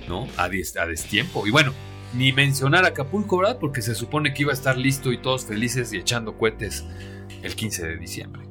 [0.09, 0.27] ¿no?
[0.37, 1.47] A, destiempo.
[1.47, 1.73] Y bueno,
[2.15, 3.59] ni mencionar Acapulco, ¿verdad?
[3.61, 6.85] Porque se supone que iba a estar listo y todos felices y echando cohetes
[7.43, 8.43] el 15 de diciembre.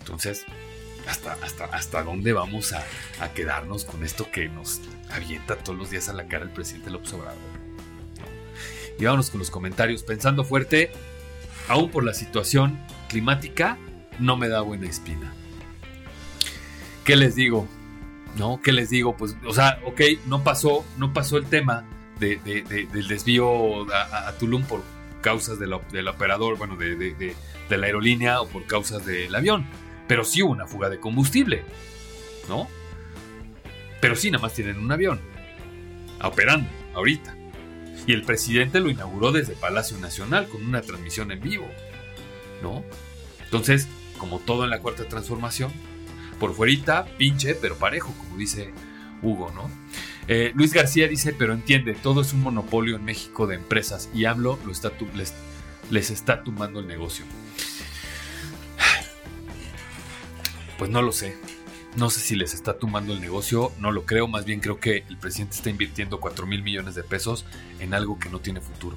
[0.00, 0.44] Entonces,
[1.08, 2.84] ¿hasta, hasta, hasta dónde vamos a,
[3.20, 4.80] a quedarnos con esto que nos
[5.10, 7.63] avienta todos los días a la cara el presidente López Obrador?
[8.98, 10.02] Y vámonos con los comentarios.
[10.02, 10.92] Pensando fuerte,
[11.68, 12.78] aún por la situación
[13.08, 13.78] climática,
[14.18, 15.34] no me da buena espina.
[17.04, 17.68] ¿Qué les digo?
[18.36, 18.60] ¿No?
[18.62, 19.16] ¿Qué les digo?
[19.16, 21.84] Pues, o sea, ok, no pasó, no pasó el tema
[22.18, 22.36] de,
[22.92, 24.82] del desvío a, Tulum por
[25.20, 25.72] causas del
[26.08, 27.34] operador, bueno, de,
[27.68, 29.66] la aerolínea o por causas del avión.
[30.06, 31.62] Pero sí hubo una fuga de combustible,
[32.48, 32.68] ¿no?
[34.00, 35.20] Pero sí, nada más tienen un avión
[36.22, 37.36] operando ahorita.
[38.06, 41.66] Y el presidente lo inauguró desde Palacio Nacional con una transmisión en vivo.
[42.62, 42.84] ¿No?
[43.44, 43.88] Entonces,
[44.18, 45.72] como todo en la cuarta transformación,
[46.38, 48.72] por fuerita, pinche, pero parejo, como dice
[49.22, 49.70] Hugo, ¿no?
[50.26, 54.24] Eh, Luis García dice, pero entiende, todo es un monopolio en México de empresas y
[54.24, 55.34] AMLO lo está les,
[55.90, 57.24] les está tumbando el negocio.
[60.78, 61.36] Pues no lo sé.
[61.96, 65.04] No sé si les está tumbando el negocio, no lo creo, más bien creo que
[65.08, 67.44] el presidente está invirtiendo 4 mil millones de pesos
[67.78, 68.96] en algo que no tiene futuro,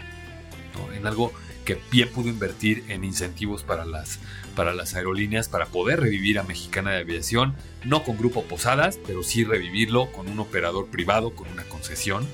[0.95, 1.31] en algo
[1.63, 4.19] que bien pudo invertir en incentivos para las,
[4.55, 9.21] para las aerolíneas para poder revivir a Mexicana de Aviación, no con Grupo Posadas, pero
[9.21, 12.25] sí revivirlo con un operador privado, con una concesión.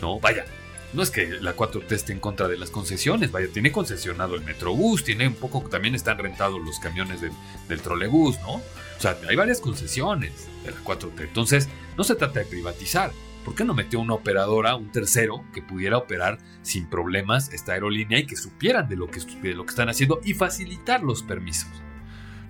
[0.00, 0.46] No, vaya,
[0.94, 4.42] no es que la 4T esté en contra de las concesiones, vaya, tiene concesionado el
[4.42, 7.32] Metrobús, tiene un poco, también están rentados los camiones del,
[7.68, 8.62] del trolebús, ¿no?
[9.00, 11.22] O sea, hay varias concesiones de la 4T.
[11.22, 13.12] Entonces, no se trata de privatizar.
[13.46, 18.18] ¿Por qué no metió una operadora, un tercero, que pudiera operar sin problemas esta aerolínea
[18.18, 21.70] y que supieran de lo que, están haciendo y facilitar los permisos?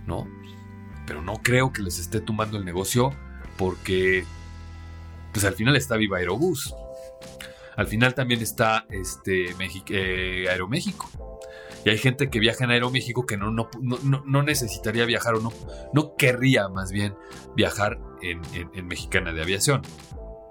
[0.09, 0.26] ¿No?
[1.07, 3.14] Pero no creo que les esté tumbando el negocio
[3.57, 4.24] porque,
[5.32, 6.74] pues al final está Viva Aerobús.
[7.76, 9.55] Al final también está este,
[9.90, 11.30] eh, Aeroméxico.
[11.85, 15.53] Y hay gente que viaja en Aeroméxico que no, no, no, necesitaría viajar o no,
[15.95, 17.14] no querría más bien
[17.57, 19.83] viajar en, Mexicana de Aviación.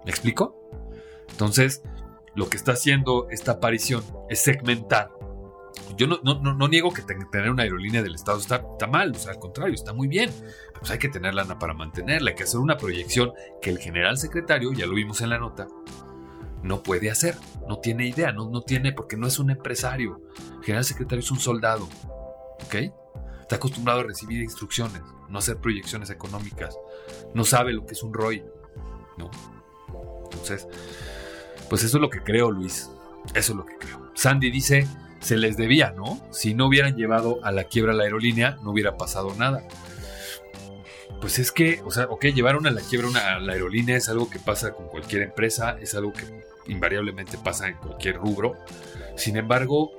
[0.05, 0.55] ¿Me explico?
[1.29, 1.83] Entonces,
[2.35, 5.11] lo que está haciendo esta aparición es segmentar.
[5.97, 9.39] Yo no, no, niego que tener una aerolínea del Estado está, mal, o sea, al
[9.39, 10.31] contrario, está muy bien.
[10.77, 14.17] Pues hay que tener lana para mantenerla, hay que hacer una proyección que el general
[14.17, 15.67] secretario, ya lo vimos en la nota,
[16.63, 17.35] no puede hacer,
[17.67, 20.21] no tiene idea, no, no tiene, porque no es un empresario.
[20.63, 21.87] General secretario es un soldado,
[22.65, 22.75] ¿ok?
[23.41, 26.77] Está acostumbrado a recibir instrucciones, no hacer proyecciones económicas,
[27.33, 28.43] no sabe lo que es un ROI,
[29.17, 29.31] ¿no?
[30.25, 30.67] Entonces,
[31.69, 32.89] pues eso es lo que creo, Luis,
[33.33, 34.11] eso es lo que creo.
[34.15, 34.87] Sandy dice,
[35.19, 36.21] se les debía, ¿no?
[36.31, 39.67] Si no hubieran llevado a la quiebra la aerolínea, no hubiera pasado nada.
[41.21, 44.29] Pues es que, o sea, ok, llevaron a la quiebra una, la aerolínea es algo
[44.29, 46.25] que pasa con cualquier empresa, es algo que
[46.69, 48.55] invariablemente pasa en cualquier rubro.
[49.15, 49.91] Sin embargo,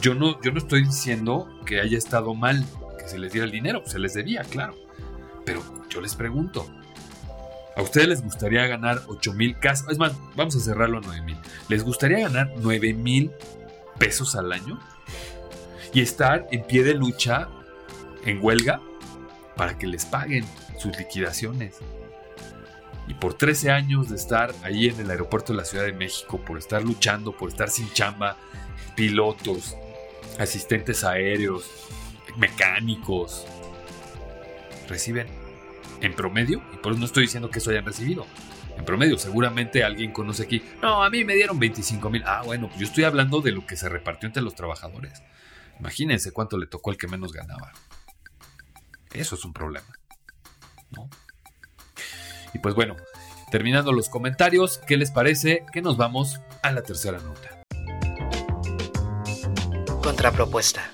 [0.00, 2.64] yo no, yo no estoy diciendo que haya estado mal
[2.98, 4.74] que se les diera el dinero, se les debía, claro.
[5.44, 6.66] Pero yo les pregunto,
[7.76, 9.88] ¿a ustedes les gustaría ganar 8 mil casas?
[9.90, 11.38] Es más, vamos a cerrarlo a 9 mil.
[11.68, 13.30] ¿Les gustaría ganar 9 mil
[13.98, 14.78] pesos al año?
[15.92, 17.48] Y estar en pie de lucha,
[18.24, 18.80] en huelga,
[19.56, 20.44] para que les paguen
[20.78, 21.78] sus liquidaciones.
[23.10, 26.40] Y por 13 años de estar ahí en el aeropuerto de la Ciudad de México,
[26.40, 28.36] por estar luchando, por estar sin chamba,
[28.94, 29.74] pilotos,
[30.38, 31.68] asistentes aéreos,
[32.36, 33.48] mecánicos,
[34.88, 35.26] reciben
[36.00, 38.28] en promedio, y por eso no estoy diciendo que eso hayan recibido,
[38.78, 42.68] en promedio, seguramente alguien conoce aquí, no, a mí me dieron 25 mil, ah, bueno,
[42.68, 45.20] pues yo estoy hablando de lo que se repartió entre los trabajadores.
[45.80, 47.72] Imagínense cuánto le tocó al que menos ganaba.
[49.12, 49.88] Eso es un problema.
[50.90, 51.10] ¿no?
[52.52, 52.96] Y pues bueno,
[53.50, 57.62] terminando los comentarios, ¿qué les parece que nos vamos a la tercera nota?
[60.02, 60.92] Contrapropuesta.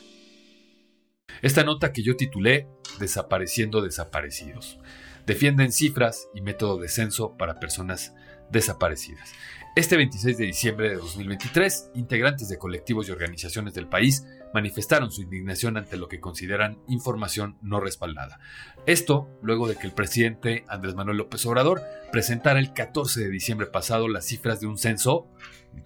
[1.43, 4.79] Esta nota que yo titulé Desapareciendo desaparecidos.
[5.27, 8.15] Defienden cifras y método de censo para personas
[8.51, 9.33] desaparecidas.
[9.75, 15.22] Este 26 de diciembre de 2023, integrantes de colectivos y organizaciones del país manifestaron su
[15.22, 18.40] indignación ante lo que consideran información no respaldada.
[18.86, 21.82] Esto luego de que el presidente Andrés Manuel López Obrador
[22.12, 25.26] presentara el 14 de diciembre pasado las cifras de un censo,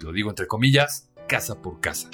[0.00, 2.11] lo digo entre comillas, casa por casa,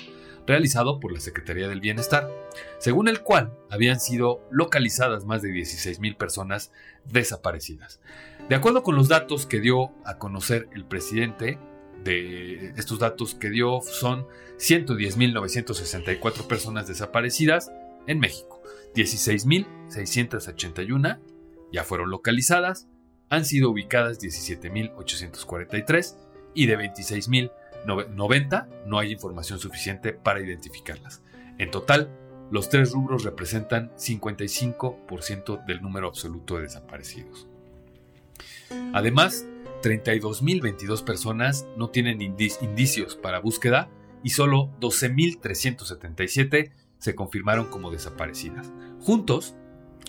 [0.47, 2.30] realizado por la Secretaría del Bienestar,
[2.78, 6.72] según el cual habían sido localizadas más de 16.000 personas
[7.05, 8.01] desaparecidas.
[8.49, 11.59] De acuerdo con los datos que dio a conocer el presidente,
[12.07, 14.27] de estos datos que dio son
[14.59, 17.71] 110.964 personas desaparecidas
[18.07, 18.63] en México.
[18.95, 21.19] 16.681
[21.73, 22.89] ya fueron localizadas,
[23.29, 26.17] han sido ubicadas 17.843
[26.55, 31.21] y de 26.090 no hay información suficiente para identificarlas.
[31.59, 32.11] En total,
[32.51, 37.47] los tres rubros representan 55% del número absoluto de desaparecidos.
[38.93, 39.47] Además,
[39.87, 43.89] 32.022 personas no tienen indicios para búsqueda
[44.24, 48.72] y solo 12.377 se confirmaron como desaparecidas.
[48.99, 49.55] Juntos,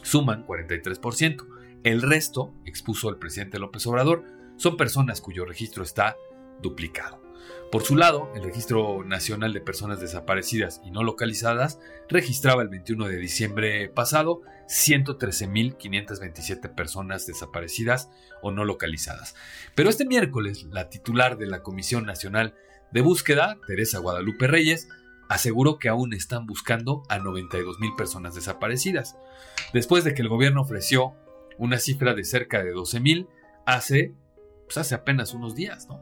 [0.02, 1.46] suman 43%.
[1.84, 4.24] El resto, expuso el presidente López Obrador,
[4.56, 6.18] son personas cuyo registro está
[6.60, 7.27] duplicado.
[7.72, 13.08] Por su lado, el Registro Nacional de Personas Desaparecidas y No Localizadas registraba el 21
[13.08, 18.10] de diciembre pasado 113.527 personas desaparecidas
[18.42, 19.36] o no localizadas.
[19.76, 22.56] Pero este miércoles, la titular de la Comisión Nacional
[22.92, 24.88] de Búsqueda, Teresa Guadalupe Reyes,
[25.30, 29.18] aseguró que aún están buscando a 92.000 personas desaparecidas,
[29.74, 31.16] después de que el gobierno ofreció
[31.58, 33.28] una cifra de cerca de 12.000
[33.66, 34.14] hace,
[34.66, 36.02] pues hace apenas unos días, ¿no?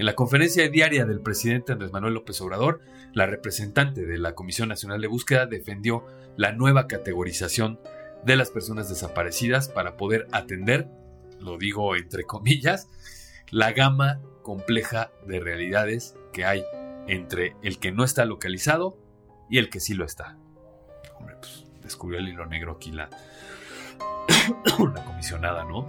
[0.00, 2.80] En la conferencia diaria del presidente Andrés Manuel López Obrador,
[3.12, 6.06] la representante de la Comisión Nacional de Búsqueda defendió
[6.38, 7.78] la nueva categorización
[8.24, 10.88] de las personas desaparecidas para poder atender,
[11.38, 12.88] lo digo entre comillas,
[13.50, 16.64] la gama compleja de realidades que hay
[17.06, 18.96] entre el que no está localizado
[19.50, 20.38] y el que sí lo está.
[21.18, 23.10] Hombre, pues descubrió el hilo negro aquí la,
[24.94, 25.84] la comisionada, ¿no?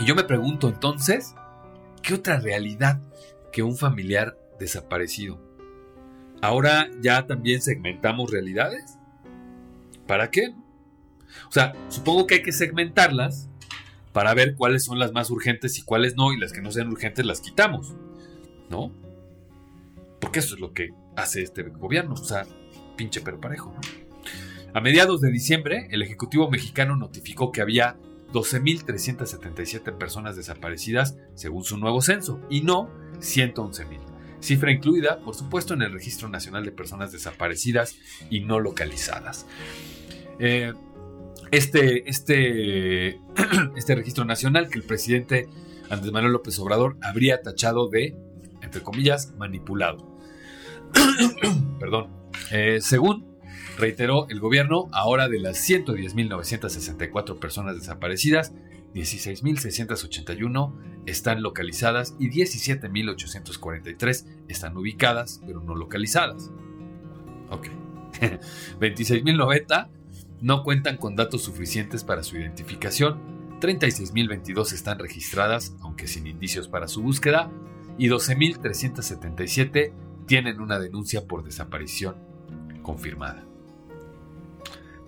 [0.00, 1.36] Y yo me pregunto entonces,
[2.02, 3.00] ¿qué otra realidad
[3.56, 5.40] que un familiar desaparecido.
[6.42, 8.98] Ahora ya también segmentamos realidades.
[10.06, 10.54] ¿Para qué?
[11.48, 13.48] O sea, supongo que hay que segmentarlas
[14.12, 16.88] para ver cuáles son las más urgentes y cuáles no, y las que no sean
[16.88, 17.94] urgentes las quitamos.
[18.68, 18.92] ¿No?
[20.20, 22.44] Porque eso es lo que hace este gobierno, o sea,
[22.94, 23.74] pinche pero parejo.
[24.74, 27.96] A mediados de diciembre, el Ejecutivo mexicano notificó que había
[28.34, 32.90] 12.377 personas desaparecidas según su nuevo censo, y no
[33.20, 33.98] 111.000,
[34.40, 37.96] cifra incluida, por supuesto, en el Registro Nacional de Personas Desaparecidas
[38.30, 39.46] y No Localizadas.
[40.38, 40.72] Eh,
[41.50, 43.20] este, este,
[43.76, 45.48] este registro nacional que el presidente
[45.90, 48.16] Andrés Manuel López Obrador habría tachado de,
[48.62, 50.18] entre comillas, manipulado.
[51.78, 52.10] Perdón.
[52.50, 53.36] Eh, según
[53.78, 58.52] reiteró el gobierno, ahora de las 110.964 personas desaparecidas,
[58.94, 60.72] 16.681
[61.06, 66.50] están localizadas y 17.843 están ubicadas, pero no localizadas.
[67.50, 67.68] Ok.
[68.80, 69.88] 26.090
[70.40, 76.88] no cuentan con datos suficientes para su identificación, 36.022 están registradas, aunque sin indicios para
[76.88, 77.50] su búsqueda,
[77.98, 79.92] y 12.377
[80.26, 82.16] tienen una denuncia por desaparición
[82.82, 83.44] confirmada.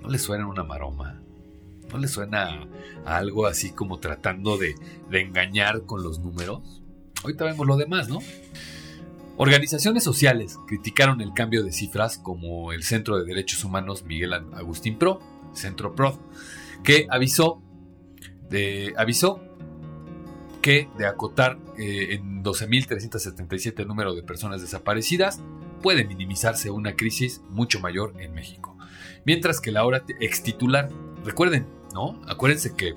[0.01, 1.20] ¿No le suena una maroma?
[1.91, 2.66] ¿No le suena
[3.05, 4.74] a algo así como tratando de,
[5.11, 6.82] engañar con los números?
[7.22, 8.20] Ahorita vemos lo demás, ¿no?
[9.36, 14.99] Organizaciones sociales criticaron el cambio de cifras como el Centro de Derechos Humanos Miguel Agustín
[14.99, 15.20] Pro,
[15.53, 16.18] Centro Pro,
[16.82, 17.62] que avisó,
[18.51, 19.41] de, avisó
[20.61, 25.41] que de acotar eh, en 12.377 el número de personas desaparecidas
[25.82, 28.76] puede minimizarse una crisis mucho mayor en México.
[29.24, 30.89] Mientras que la hora ex titular,
[31.29, 32.20] recuerden, ¿no?
[32.26, 32.95] Acuérdense que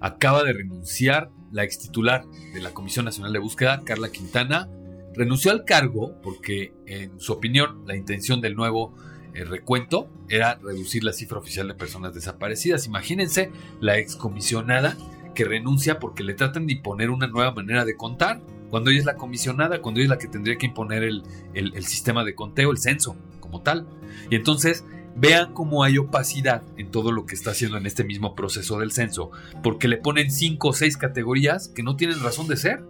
[0.00, 4.68] acaba de renunciar la ex titular de la Comisión Nacional de Búsqueda, Carla Quintana,
[5.14, 8.94] renunció al cargo porque, en su opinión, la intención del nuevo
[9.34, 12.86] eh, recuento era reducir la cifra oficial de personas desaparecidas.
[12.86, 14.96] Imagínense la excomisionada
[15.34, 18.40] que renuncia porque le tratan de imponer una nueva manera de contar,
[18.70, 21.22] cuando ella es la comisionada, cuando ella es la que tendría que imponer el,
[21.54, 23.86] el sistema de conteo, el censo como tal.
[24.30, 24.84] Y entonces
[25.16, 28.92] vean cómo hay opacidad en todo lo que está haciendo en este mismo proceso del
[28.92, 29.30] censo,
[29.62, 32.82] porque le ponen cinco o seis categorías que no tienen razón de ser.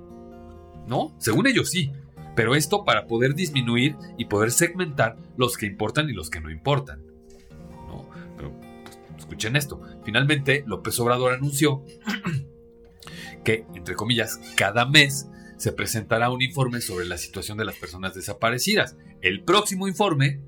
[0.86, 1.14] ¿No?
[1.18, 1.92] Según ellos sí,
[2.36, 6.50] pero esto para poder disminuir y poder segmentar los que importan y los que no
[6.50, 7.02] importan.
[7.88, 8.08] ¿no?
[8.36, 8.52] Pero
[8.82, 9.80] pues, escuchen esto.
[10.04, 11.82] Finalmente, López Obrador anunció
[13.44, 18.14] que, entre comillas, cada mes se presentará un informe sobre la situación de las personas
[18.14, 18.96] desaparecidas.
[19.22, 20.40] El próximo informe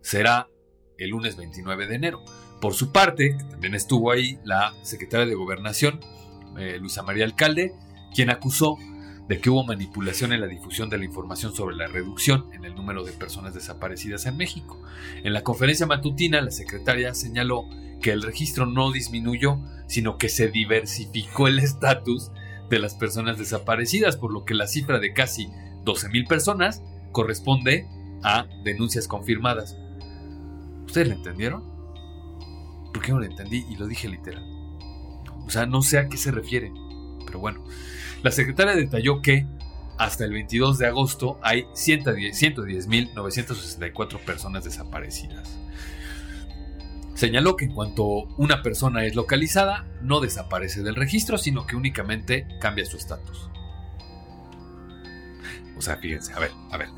[0.00, 0.48] será
[0.98, 2.24] el lunes 29 de enero.
[2.60, 6.00] Por su parte, también estuvo ahí la secretaria de Gobernación,
[6.58, 7.74] eh, Luisa María Alcalde,
[8.14, 8.78] quien acusó
[9.28, 12.74] de que hubo manipulación en la difusión de la información sobre la reducción en el
[12.74, 14.80] número de personas desaparecidas en México.
[15.22, 17.64] En la conferencia matutina, la secretaria señaló
[18.02, 22.30] que el registro no disminuyó, sino que se diversificó el estatus
[22.68, 25.48] de las personas desaparecidas, por lo que la cifra de casi
[25.84, 26.82] 12.000 personas
[27.12, 27.88] corresponde
[28.22, 29.78] a denuncias confirmadas.
[30.94, 31.64] ¿Ustedes la entendieron?
[32.92, 33.66] ¿Por qué no la entendí?
[33.68, 34.44] Y lo dije literal.
[35.44, 36.72] O sea, no sé a qué se refiere.
[37.26, 37.64] Pero bueno,
[38.22, 39.44] la secretaria detalló que
[39.98, 45.58] hasta el 22 de agosto hay 110.964 personas desaparecidas.
[47.14, 52.46] Señaló que en cuanto una persona es localizada, no desaparece del registro, sino que únicamente
[52.60, 53.50] cambia su estatus.
[55.76, 56.90] O sea, fíjense, a ver, a ver.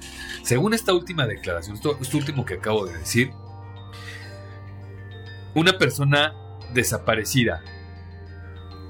[0.43, 3.33] Según esta última declaración, esto último que acabo de decir,
[5.57, 6.35] una persona
[6.75, 7.63] desaparecida,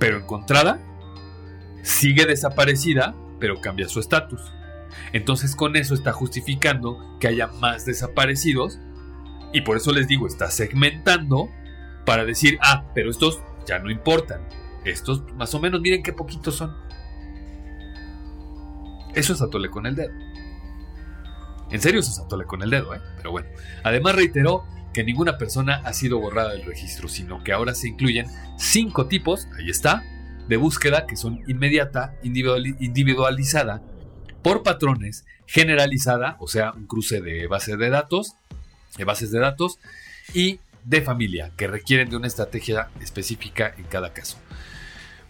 [0.01, 0.81] pero encontrada,
[1.83, 4.41] sigue desaparecida, pero cambia su estatus.
[5.13, 8.81] Entonces con eso está justificando que haya más desaparecidos
[9.53, 11.49] y por eso les digo, está segmentando
[12.05, 14.41] para decir, ah, pero estos ya no importan.
[14.85, 16.77] Estos más o menos, miren qué poquitos son.
[19.15, 20.13] Eso es atole con el dedo.
[21.71, 23.01] En serio, eso es atole con el dedo, ¿eh?
[23.17, 23.49] Pero bueno.
[23.83, 24.65] Además reiteró
[24.97, 29.47] que ninguna persona ha sido borrada del registro, sino que ahora se incluyen cinco tipos,
[29.59, 30.03] ahí está,
[30.49, 33.83] de búsqueda que son inmediata, individualizada,
[34.41, 38.37] por patrones, generalizada, o sea, un cruce de bases de datos,
[38.97, 39.79] de bases de datos,
[40.33, 44.39] y de familia, que requieren de una estrategia específica en cada caso.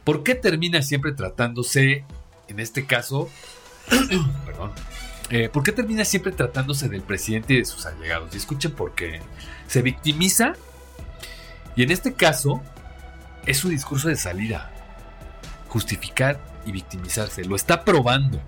[0.05, 2.05] ¿Por qué termina siempre tratándose,
[2.47, 3.29] en este caso,
[4.47, 4.71] perdón,
[5.31, 8.35] eh, ¿por qué termina siempre tratándose del presidente y de sus allegados?
[8.35, 9.21] Y escuchen por qué.
[9.67, 10.55] Se victimiza
[11.75, 12.63] y en este caso
[13.45, 14.73] es su discurso de salida
[15.69, 17.45] justificar y victimizarse.
[17.45, 18.41] Lo está probando.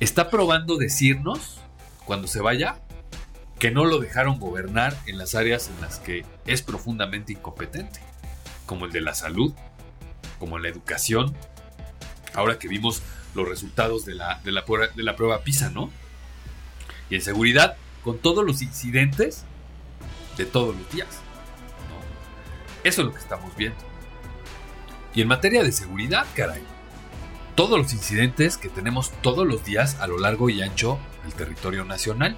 [0.00, 1.60] Está probando decirnos,
[2.04, 2.80] cuando se vaya,
[3.58, 8.00] que no lo dejaron gobernar en las áreas en las que es profundamente incompetente,
[8.66, 9.54] como el de la salud,
[10.38, 11.34] como la educación,
[12.34, 13.02] ahora que vimos
[13.34, 14.64] los resultados de la, de la,
[14.94, 15.90] de la prueba PISA, ¿no?
[17.10, 19.44] Y en seguridad, con todos los incidentes
[20.36, 21.08] de todos los días.
[22.82, 23.78] Eso es lo que estamos viendo.
[25.14, 26.62] Y en materia de seguridad, caray.
[27.54, 31.84] Todos los incidentes que tenemos todos los días a lo largo y ancho del territorio
[31.84, 32.36] nacional.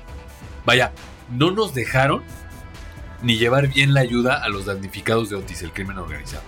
[0.65, 0.93] Vaya,
[1.31, 2.23] no nos dejaron
[3.23, 6.45] ni llevar bien la ayuda a los damnificados de Otis, el crimen organizado.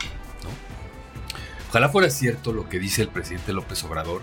[1.69, 4.23] Ojalá fuera cierto lo que dice el presidente López Obrador,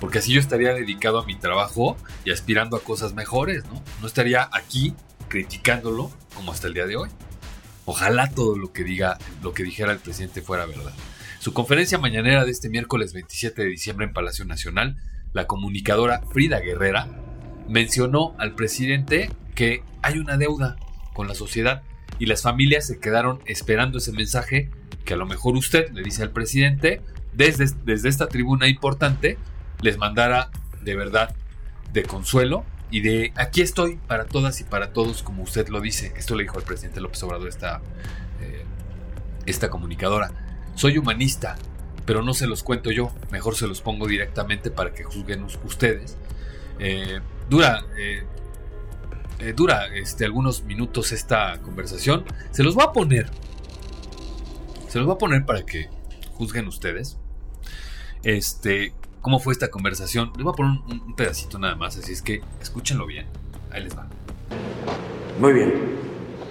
[0.00, 3.82] porque así yo estaría dedicado a mi trabajo y aspirando a cosas mejores, ¿no?
[4.02, 4.94] No estaría aquí
[5.28, 7.08] criticándolo como hasta el día de hoy.
[7.86, 10.92] Ojalá todo lo que diga, lo que dijera el presidente fuera verdad.
[11.38, 14.96] su conferencia mañanera de este miércoles 27 de diciembre en Palacio Nacional,
[15.32, 17.08] la comunicadora Frida Guerrera
[17.68, 20.76] mencionó al presidente que hay una deuda
[21.12, 21.82] con la sociedad
[22.18, 24.70] y las familias se quedaron esperando ese mensaje
[25.04, 27.00] que a lo mejor usted le dice al presidente
[27.32, 29.38] desde, desde esta tribuna importante
[29.80, 30.50] les mandara
[30.82, 31.34] de verdad
[31.92, 36.12] de consuelo y de aquí estoy para todas y para todos como usted lo dice.
[36.16, 37.80] Esto le dijo al presidente López Obrador esta,
[38.40, 38.64] eh,
[39.46, 40.30] esta comunicadora.
[40.76, 41.56] Soy humanista,
[42.06, 46.16] pero no se los cuento yo, mejor se los pongo directamente para que juzguen ustedes.
[46.78, 48.24] Eh, dura eh,
[49.44, 52.24] eh, dura este, algunos minutos esta conversación.
[52.50, 53.30] Se los voy a poner.
[54.88, 55.90] Se los voy a poner para que
[56.32, 57.18] juzguen ustedes.
[58.22, 60.32] Este, cómo fue esta conversación.
[60.36, 63.26] Les voy a poner un, pedacito nada más, así es que escúchenlo bien.
[63.70, 64.06] Ahí les va.
[65.38, 65.72] Muy bien.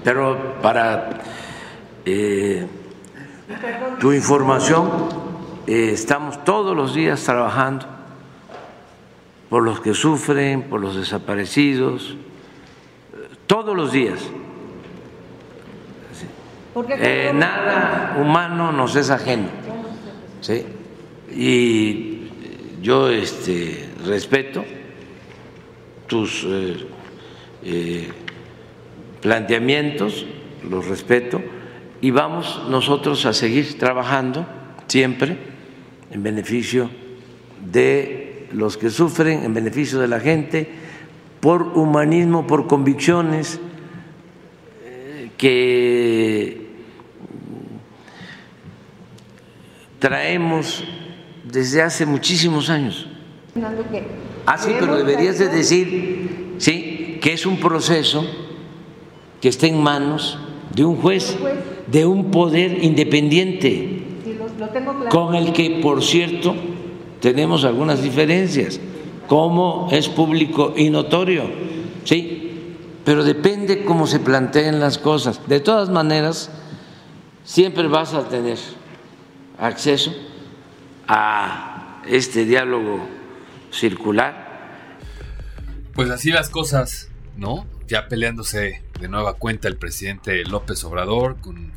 [0.04, 1.22] Pero para
[2.06, 2.68] eh,
[4.00, 5.10] tu información,
[5.66, 7.88] eh, estamos todos los días trabajando
[9.50, 12.18] por los que sufren, por los desaparecidos,
[13.54, 14.20] todos los días.
[16.90, 19.46] Eh, nada humano nos es ajeno.
[20.42, 20.66] ¿sí?
[21.32, 22.30] Y
[22.82, 24.66] yo este, respeto
[26.08, 26.78] tus eh,
[27.62, 28.08] eh,
[29.22, 30.26] planteamientos,
[30.68, 31.40] los respeto,
[32.02, 34.48] y vamos nosotros a seguir trabajando
[34.88, 35.38] siempre
[36.10, 36.90] en beneficio
[37.72, 40.83] de los que sufren, en beneficio de la gente
[41.44, 43.60] por humanismo, por convicciones
[44.82, 46.70] eh, que
[50.00, 50.86] traemos
[51.44, 53.10] desde hace muchísimos años.
[54.46, 58.26] Ah, sí, pero deberías de decir, sí, que es un proceso
[59.42, 60.40] que está en manos
[60.74, 61.38] de un juez,
[61.88, 64.02] de un poder independiente,
[65.10, 66.56] con el que, por cierto,
[67.20, 68.80] tenemos algunas diferencias
[69.28, 71.44] cómo es público y notorio,
[72.04, 75.48] sí, pero depende cómo se planteen las cosas.
[75.48, 76.50] De todas maneras,
[77.44, 78.58] siempre vas a tener
[79.58, 80.14] acceso
[81.08, 83.08] a este diálogo
[83.72, 84.98] circular.
[85.94, 87.66] Pues así las cosas, ¿no?
[87.88, 91.74] Ya peleándose de nueva cuenta el presidente López Obrador con,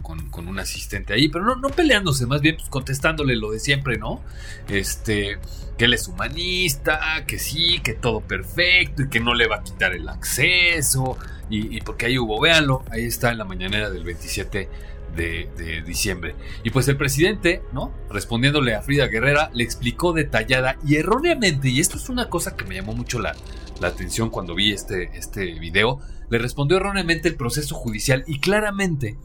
[0.48, 4.20] un asistente ahí, pero no, no peleándose, más bien pues, contestándole lo de siempre, ¿no?
[4.68, 5.38] Este,
[5.76, 9.62] que él es humanista, que sí, que todo perfecto y que no le va a
[9.62, 11.18] quitar el acceso.
[11.48, 14.68] Y, porque ahí hubo, véanlo, ahí está en la mañanera del 27
[15.14, 16.34] de, diciembre.
[16.64, 17.92] Y pues el presidente, ¿no?
[18.10, 22.64] Respondiéndole a Frida Guerrera, le explicó detallada y erróneamente, y esto es una cosa que
[22.64, 23.34] me llamó mucho la,
[23.80, 29.16] la atención cuando vi este, este video, le respondió erróneamente el proceso judicial y claramente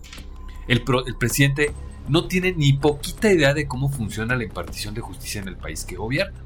[0.67, 1.73] el, el presidente
[2.11, 5.85] no tiene ni poquita idea de cómo funciona la impartición de justicia en el país
[5.85, 6.37] que gobierna.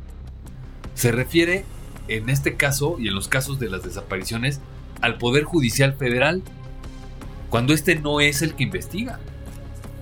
[0.94, 1.66] Se refiere,
[2.08, 4.62] en este caso y en los casos de las desapariciones,
[5.02, 6.44] al Poder Judicial Federal,
[7.50, 9.20] cuando este no es el que investiga,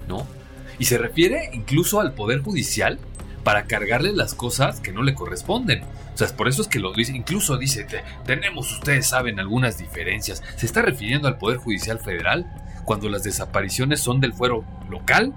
[0.09, 0.28] ¿no?
[0.80, 2.99] Y se refiere incluso al Poder Judicial
[3.45, 5.84] para cargarle las cosas que no le corresponden.
[6.14, 7.88] O sea, por eso es que lo dice, incluso dice,
[8.26, 10.43] tenemos, ustedes saben, algunas diferencias.
[10.57, 12.45] Se está refiriendo al Poder Judicial Federal
[12.84, 15.34] cuando las desapariciones son del fuero local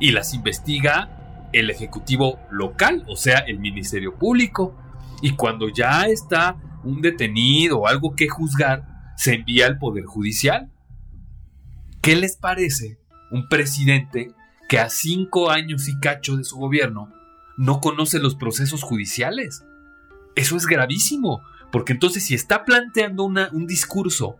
[0.00, 4.76] y las investiga el Ejecutivo local, o sea, el Ministerio Público.
[5.22, 10.72] Y cuando ya está un detenido o algo que juzgar, se envía al Poder Judicial.
[12.00, 12.98] ¿Qué les parece
[13.30, 14.32] un presidente
[14.68, 17.12] que a cinco años y cacho de su gobierno
[17.58, 19.64] no conoce los procesos judiciales?
[20.36, 24.38] Eso es gravísimo, porque entonces si está planteando un discurso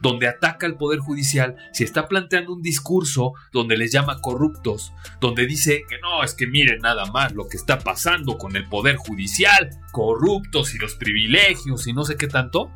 [0.00, 5.46] donde ataca al Poder Judicial, si está planteando un discurso donde les llama corruptos, donde
[5.46, 8.96] dice que no, es que miren nada más lo que está pasando con el Poder
[8.96, 12.70] Judicial, corruptos y los privilegios y no sé qué tanto,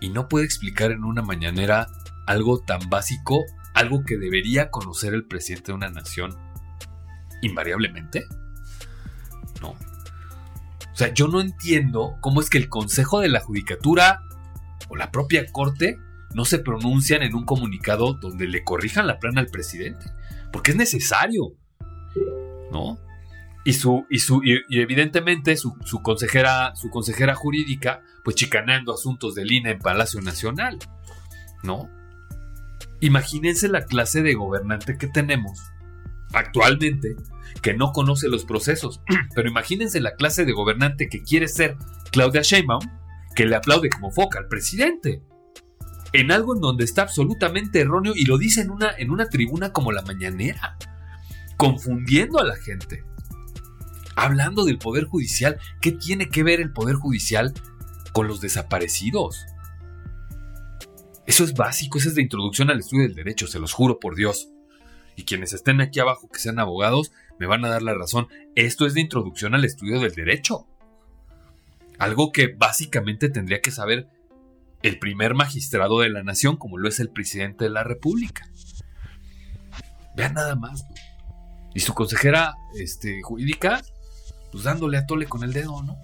[0.00, 1.88] y no puede explicar en una mañanera
[2.26, 3.44] algo tan básico,
[3.74, 6.36] algo que debería conocer el presidente de una nación
[7.42, 8.24] invariablemente.
[9.60, 9.70] No.
[9.70, 14.22] O sea, yo no entiendo cómo es que el Consejo de la Judicatura
[14.90, 15.98] o la propia Corte
[16.34, 20.06] no se pronuncian en un comunicado donde le corrijan la plana al presidente,
[20.52, 21.54] porque es necesario,
[22.70, 22.98] ¿no?
[23.64, 29.44] Y, su, y, su, y, evidentemente su, consejera, su consejera jurídica, pues chicaneando asuntos de
[29.44, 30.78] Lina en Palacio Nacional,
[31.62, 31.90] ¿no?
[33.00, 35.58] Imagínense la clase de gobernante que tenemos
[36.32, 37.16] actualmente
[37.62, 39.02] que no conoce los procesos,
[39.34, 41.76] pero imagínense la clase de gobernante que quiere ser
[42.12, 42.99] Claudia Sheinbaum,
[43.34, 45.22] que le aplaude como foca al presidente.
[46.12, 49.72] En algo en donde está absolutamente erróneo y lo dice en una, en una tribuna
[49.72, 50.76] como la mañanera.
[51.56, 53.04] confundiendo a la gente,
[54.16, 55.58] hablando del Poder Judicial.
[55.80, 57.52] ¿Qué tiene que ver el Poder Judicial
[58.12, 59.46] con los desaparecidos?
[61.26, 64.16] Eso es básico, eso es de introducción al estudio del derecho, se los juro por
[64.16, 64.48] Dios.
[65.16, 68.26] Y quienes estén aquí abajo que sean abogados me van a dar la razón.
[68.54, 70.66] Esto es de introducción al estudio del derecho.
[72.00, 74.08] Algo que básicamente tendría que saber
[74.82, 78.48] el primer magistrado de la nación, como lo es el presidente de la República.
[80.16, 80.86] Vean nada más.
[81.74, 83.82] Y su consejera este, jurídica,
[84.50, 86.00] pues dándole a tole con el dedo, ¿no?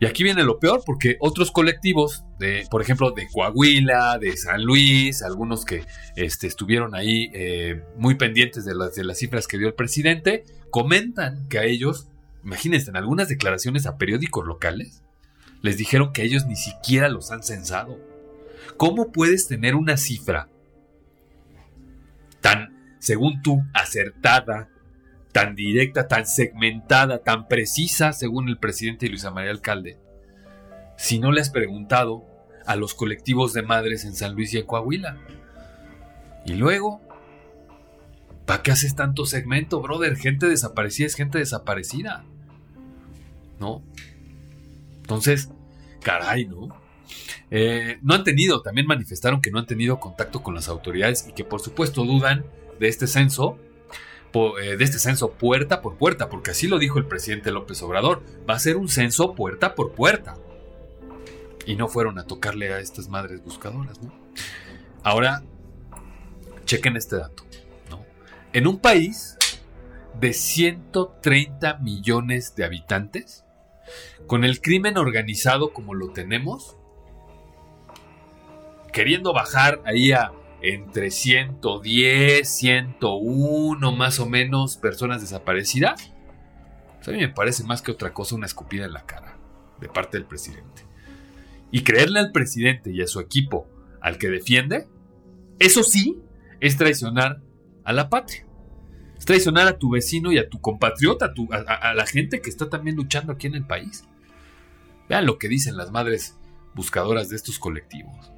[0.00, 4.64] Y aquí viene lo peor, porque otros colectivos, de, por ejemplo, de Coahuila, de San
[4.64, 5.84] Luis, algunos que
[6.16, 10.44] este, estuvieron ahí eh, muy pendientes de las, de las cifras que dio el presidente,
[10.70, 12.08] comentan que a ellos,
[12.44, 15.02] imagínense, en algunas declaraciones a periódicos locales,
[15.62, 17.98] les dijeron que ellos ni siquiera los han censado.
[18.76, 20.48] ¿Cómo puedes tener una cifra
[22.40, 24.68] tan, según tú, acertada,
[25.32, 29.98] tan directa, tan segmentada, tan precisa, según el presidente Luis María Alcalde,
[30.96, 32.24] si no le has preguntado
[32.66, 35.16] a los colectivos de madres en San Luis y en Coahuila?
[36.44, 37.00] Y luego,
[38.44, 40.16] ¿para qué haces tanto segmento, brother?
[40.16, 42.24] Gente desaparecida es gente desaparecida.
[44.96, 45.50] Entonces,
[46.02, 46.68] caray, ¿no?
[47.50, 51.32] Eh, no han tenido, también manifestaron que no han tenido contacto con las autoridades y
[51.32, 52.44] que por supuesto dudan
[52.80, 53.58] de este censo
[54.34, 58.20] eh, de este censo puerta por puerta, porque así lo dijo el presidente López Obrador,
[58.48, 60.36] va a ser un censo puerta por puerta.
[61.66, 64.12] Y no fueron a tocarle a estas madres buscadoras, ¿no?
[65.04, 65.44] Ahora,
[66.64, 67.44] chequen este dato,
[67.90, 68.04] ¿no?
[68.52, 69.36] En un país
[70.18, 73.43] de 130 millones de habitantes,
[74.26, 76.76] con el crimen organizado como lo tenemos,
[78.92, 80.32] queriendo bajar ahí a
[80.62, 86.12] entre 110, 101 más o menos personas desaparecidas.
[87.06, 89.36] a mí me parece más que otra cosa una escupida en la cara
[89.80, 90.86] de parte del presidente.
[91.70, 93.68] Y creerle al presidente y a su equipo
[94.00, 94.86] al que defiende,
[95.58, 96.18] eso sí
[96.60, 97.42] es traicionar
[97.84, 98.46] a la patria.
[99.24, 102.96] Traicionar a tu vecino y a tu compatriota, a, a la gente que está también
[102.96, 104.04] luchando aquí en el país.
[105.08, 106.36] Vean lo que dicen las madres
[106.74, 108.34] buscadoras de estos colectivos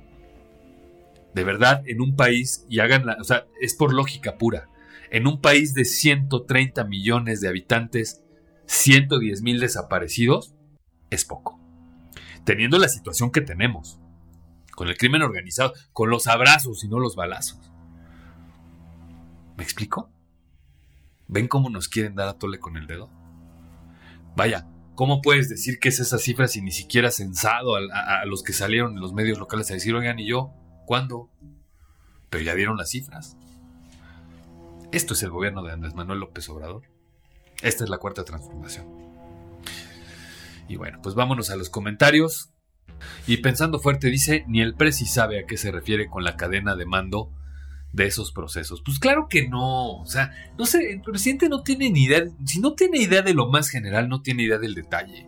[1.36, 4.70] de verdad en un país, y haganla, o sea, es por lógica pura,
[5.10, 8.22] en un país de 130 millones de habitantes,
[8.64, 10.54] 110 mil desaparecidos,
[11.10, 11.60] es poco.
[12.44, 14.00] Teniendo la situación que tenemos,
[14.74, 17.70] con el crimen organizado, con los abrazos y no los balazos.
[19.58, 20.08] ¿Me explico?
[21.28, 23.10] ¿Ven cómo nos quieren dar a tole con el dedo?
[24.36, 28.42] Vaya, ¿cómo puedes decir que es esa cifra si ni siquiera has censado a, los
[28.42, 30.52] que salieron en los medios locales a decir, oigan, y yo,
[30.86, 31.28] ¿Cuándo?
[32.30, 33.36] Pero ya dieron las cifras.
[34.92, 36.82] Esto es el gobierno de Andrés Manuel López Obrador.
[37.60, 38.86] Esta es la cuarta transformación.
[40.68, 42.50] Y bueno, pues vámonos a los comentarios.
[43.26, 46.76] Y pensando fuerte dice, ni el presi sabe a qué se refiere con la cadena
[46.76, 47.32] de mando
[47.96, 48.82] de esos procesos.
[48.82, 50.00] Pues claro que no.
[50.00, 52.24] O sea, no sé, el presidente no tiene ni idea.
[52.44, 55.26] Si no tiene idea de lo más general, no tiene idea del detalle.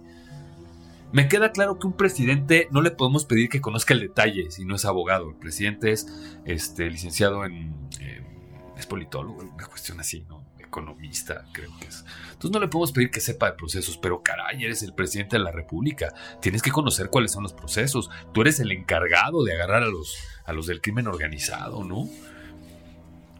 [1.10, 4.66] Me queda claro que un presidente no le podemos pedir que conozca el detalle si
[4.66, 5.30] no es abogado.
[5.30, 6.06] El presidente es
[6.44, 7.74] este, licenciado en.
[8.76, 10.46] es politólogo, una cuestión así, ¿no?
[10.58, 12.04] Economista, creo que es.
[12.32, 15.42] Entonces no le podemos pedir que sepa de procesos, pero caray, eres el presidente de
[15.42, 16.12] la República.
[16.42, 18.10] Tienes que conocer cuáles son los procesos.
[18.34, 22.06] Tú eres el encargado de agarrar a los, a los del crimen organizado, ¿no?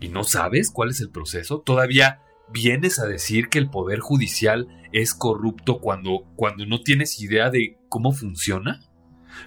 [0.01, 1.61] Y no sabes cuál es el proceso.
[1.61, 2.23] Todavía
[2.53, 7.79] vienes a decir que el poder judicial es corrupto cuando, cuando no tienes idea de
[7.89, 8.81] cómo funciona?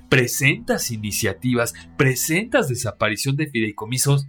[0.10, 4.28] Presentas iniciativas, presentas desaparición de fideicomisos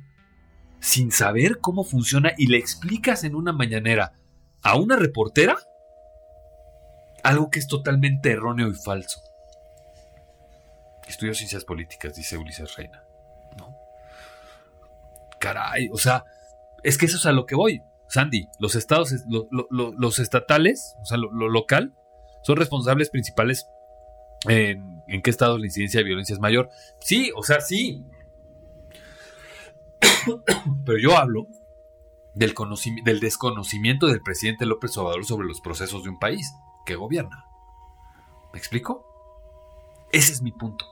[0.81, 4.15] sin saber cómo funciona y le explicas en una mañanera
[4.63, 5.57] a una reportera
[7.23, 9.21] algo que es totalmente erróneo y falso.
[11.07, 13.05] Estudio ciencias políticas, dice Ulises Reina.
[15.43, 16.25] Caray, o sea,
[16.85, 17.83] es que eso es a lo que voy.
[18.09, 19.13] Sandy, los estados,
[19.51, 21.95] los estatales, o sea, lo, local,
[22.45, 23.67] son responsables principales
[24.47, 26.69] en, qué estados la incidencia de violencia es mayor.
[27.01, 28.05] Sí, o sea, sí.
[30.87, 31.49] Pero yo hablo
[32.35, 32.55] del,
[33.05, 36.53] del desconocimiento del presidente López Obrador sobre los procesos de un país
[36.87, 37.47] que gobierna.
[38.53, 39.07] ¿Me explico?
[40.13, 40.85] Ese es mi punto.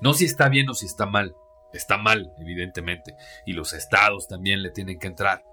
[0.00, 1.34] No si está bien o si está mal.
[1.72, 3.14] Está mal, evidentemente.
[3.46, 5.44] Y los estados también le tienen que entrar.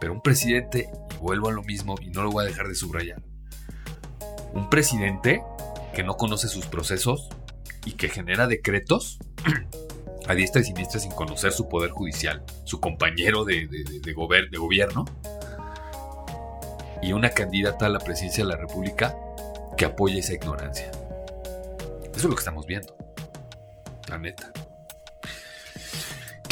[0.00, 2.74] Pero un presidente, y vuelvo a lo mismo y no lo voy a dejar de
[2.74, 3.22] subrayar,
[4.52, 5.42] un presidente
[5.94, 7.28] que no conoce sus procesos
[7.84, 9.18] y que genera decretos
[10.28, 15.04] a diestra y siniestra sin conocer su poder judicial, su compañero de, de, gobierno,
[17.02, 19.16] y una candidata a la presidencia de la República
[19.76, 20.90] que apoya esa ignorancia.
[22.04, 22.96] Eso es lo que estamos viendo.
[24.08, 24.52] La neta.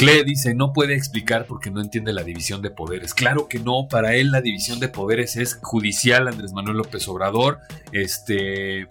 [0.03, 3.13] Cle dice, no puede explicar porque no entiende la división de poderes.
[3.13, 7.59] Claro que no, para él la división de poderes es judicial Andrés Manuel López Obrador,
[7.91, 8.87] este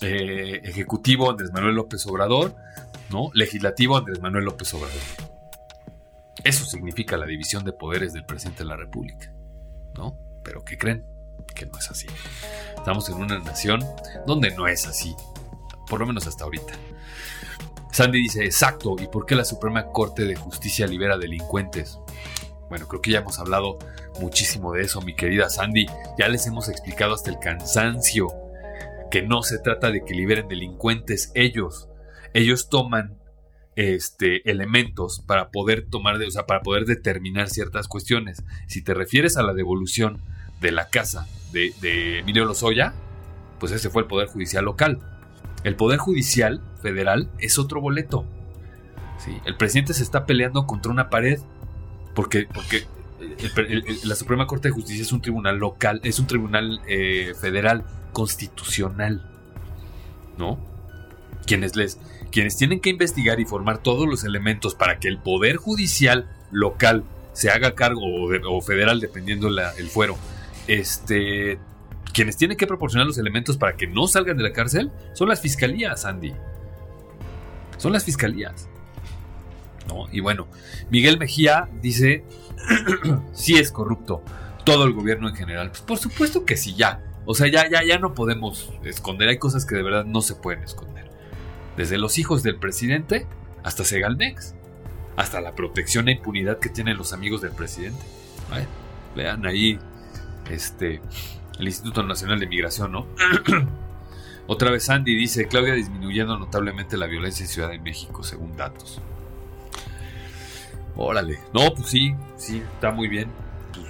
[0.00, 2.54] eh, ejecutivo Andrés Manuel López Obrador,
[3.10, 3.30] ¿no?
[3.34, 5.00] Legislativo Andrés Manuel López Obrador.
[6.44, 9.32] Eso significa la división de poderes del presidente de la República,
[9.96, 10.16] ¿no?
[10.44, 11.04] Pero ¿qué creen?
[11.54, 12.06] Que no es así.
[12.76, 13.80] Estamos en una nación
[14.26, 15.14] donde no es así,
[15.88, 16.72] por lo menos hasta ahorita.
[17.92, 21.98] Sandy dice, exacto, ¿y por qué la Suprema Corte de Justicia libera delincuentes?
[22.70, 23.78] Bueno, creo que ya hemos hablado
[24.18, 25.86] muchísimo de eso, mi querida Sandy.
[26.18, 28.32] Ya les hemos explicado hasta el cansancio
[29.10, 31.90] que no se trata de que liberen delincuentes ellos.
[32.32, 33.18] Ellos toman
[33.76, 38.42] este, elementos para poder tomar, o sea, para poder determinar ciertas cuestiones.
[38.68, 40.22] Si te refieres a la devolución
[40.62, 42.94] de la casa de, de Emilio Lozoya,
[43.60, 44.98] pues ese fue el Poder Judicial local.
[45.64, 48.24] El Poder Judicial Federal es otro boleto.
[49.18, 49.36] ¿sí?
[49.44, 51.40] El presidente se está peleando contra una pared
[52.14, 52.86] porque, porque
[54.04, 59.28] la Suprema Corte de Justicia es un tribunal local, es un tribunal eh, federal constitucional.
[60.36, 60.58] ¿No?
[61.46, 61.98] Quienes, les,
[62.30, 67.04] quienes tienen que investigar y formar todos los elementos para que el Poder Judicial local
[67.32, 70.16] se haga cargo o, federal, dependiendo el fuero,
[70.66, 71.58] este,
[72.12, 75.40] quienes tienen que proporcionar los elementos para que no salgan de la cárcel son las
[75.40, 76.32] fiscalías, Andy.
[77.78, 78.68] Son las fiscalías.
[80.12, 80.46] Y bueno,
[80.90, 82.24] Miguel Mejía dice,
[83.32, 84.22] sí es corrupto
[84.64, 85.70] todo el gobierno en general.
[85.70, 87.02] Pues por supuesto que sí, ya.
[87.24, 89.28] O sea, ya, ya, ya no podemos esconder.
[89.28, 91.10] Hay cosas que de verdad no se pueden esconder.
[91.76, 93.26] Desde los hijos del presidente
[93.62, 94.54] hasta Segalmex.
[95.16, 98.02] Hasta la protección e impunidad que tienen los amigos del presidente.
[99.14, 99.78] Vean ahí,
[100.50, 101.02] este,
[101.58, 103.06] el Instituto Nacional de Migración, ¿no?
[104.46, 109.00] Otra vez Andy dice, Claudia disminuyendo notablemente la violencia en Ciudad de México, según datos.
[110.96, 111.38] Órale.
[111.54, 113.30] No, pues sí, sí, está muy bien.
[113.72, 113.86] Pues,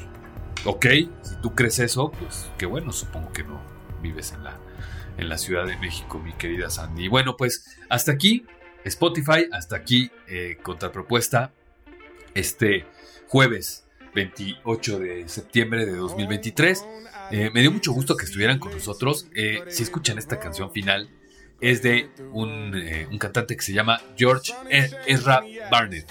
[0.64, 0.86] ok,
[1.22, 3.60] si tú crees eso, pues qué bueno, supongo que no
[4.02, 4.58] vives en la,
[5.16, 7.08] en la Ciudad de México, mi querida Sandy.
[7.08, 8.44] Bueno, pues hasta aquí
[8.84, 11.52] Spotify, hasta aquí eh, contrapropuesta.
[12.34, 12.86] Este
[13.28, 16.84] jueves 28 de septiembre de 2023.
[17.32, 19.26] Eh, me dio mucho gusto que estuvieran con nosotros.
[19.34, 21.08] Eh, si escuchan esta canción final,
[21.62, 26.06] es de un, eh, cantante que se llama George e-, Ezra Barnett.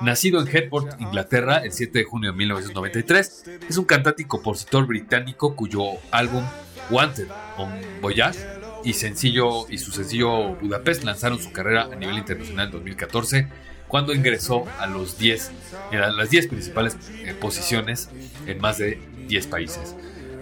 [0.00, 4.86] Nacido en Headport, Inglaterra, el 7 de junio de 1993, es un cantante y compositor
[4.86, 6.44] británico cuyo álbum
[6.90, 8.38] Wanted on Voyage
[8.84, 13.48] y, sencillo, y su sencillo Budapest lanzaron su carrera a nivel internacional en 2014
[13.86, 15.52] cuando ingresó a los 10,
[15.92, 16.96] las 10 principales
[17.40, 18.08] posiciones
[18.46, 18.98] en más de
[19.28, 19.94] 10 países.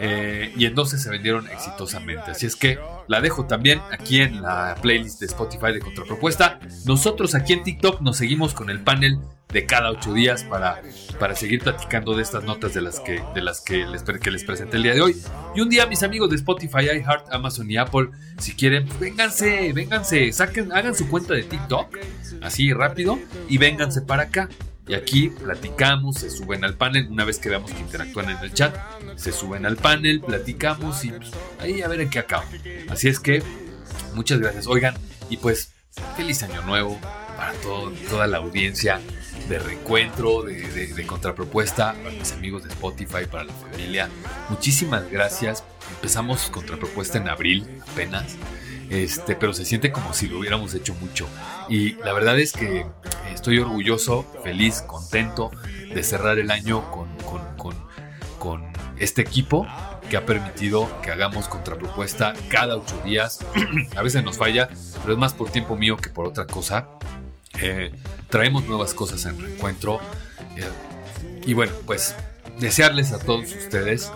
[0.05, 2.33] Eh, y en 12 se vendieron exitosamente.
[2.33, 2.77] Así es que
[3.07, 6.59] la dejo también aquí en la playlist de Spotify de Contrapropuesta.
[6.87, 9.21] Nosotros aquí en TikTok nos seguimos con el panel
[9.53, 10.83] de cada ocho días para,
[11.21, 14.43] para seguir platicando de estas notas de las, que, de las que, les, que les
[14.43, 15.17] presenté el día de hoy.
[15.55, 19.73] Y un día mis amigos de Spotify, iHeart, Amazon y Apple, si quieren, pues vénganse,
[19.73, 21.97] vénganse, saquen, hagan su cuenta de TikTok,
[22.41, 24.49] así rápido, y vénganse para acá.
[24.87, 28.53] Y aquí platicamos, se suben al panel, una vez que veamos que interactúan en el
[28.53, 28.77] chat,
[29.17, 31.31] se suben al panel, platicamos y pues,
[31.61, 32.45] ahí a ver en qué acaba.
[32.89, 33.43] Así es que,
[34.15, 34.67] muchas gracias.
[34.67, 34.95] Oigan,
[35.31, 35.73] y pues,
[36.17, 36.99] feliz año nuevo
[37.37, 37.53] para
[38.09, 39.01] toda la audiencia
[39.49, 44.09] de reencuentro, de, contrapropuesta, para mis amigos de Spotify, para la familia.
[44.49, 45.65] Muchísimas gracias.
[45.97, 48.37] Empezamos contrapropuesta en abril apenas.
[48.93, 51.27] Este, pero se siente como si lo hubiéramos hecho mucho.
[51.67, 52.85] Y la verdad es que
[53.33, 55.51] estoy orgulloso, feliz, contento
[55.95, 57.09] de cerrar el año con,
[57.57, 59.67] con, este equipo
[60.11, 63.41] que ha permitido que hagamos contrapropuesta cada ocho días.
[63.97, 64.69] a veces nos falla,
[65.01, 66.89] pero es más por tiempo mío que por otra cosa.
[67.63, 67.93] Eh,
[68.29, 70.01] traemos nuevas cosas en el encuentro.
[70.57, 70.69] Eh,
[71.47, 72.15] y bueno, pues
[72.61, 74.13] desearles a todos ustedes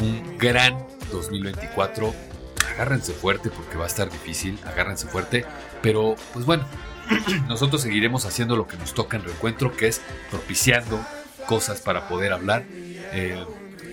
[0.00, 2.33] un gran 2024
[2.74, 5.44] agárrense fuerte porque va a estar difícil, agárrense fuerte,
[5.82, 6.66] pero pues bueno,
[7.48, 10.00] nosotros seguiremos haciendo lo que nos toca en reencuentro, que es
[10.30, 11.04] propiciando
[11.46, 12.64] cosas para poder hablar.
[12.68, 13.44] Eh,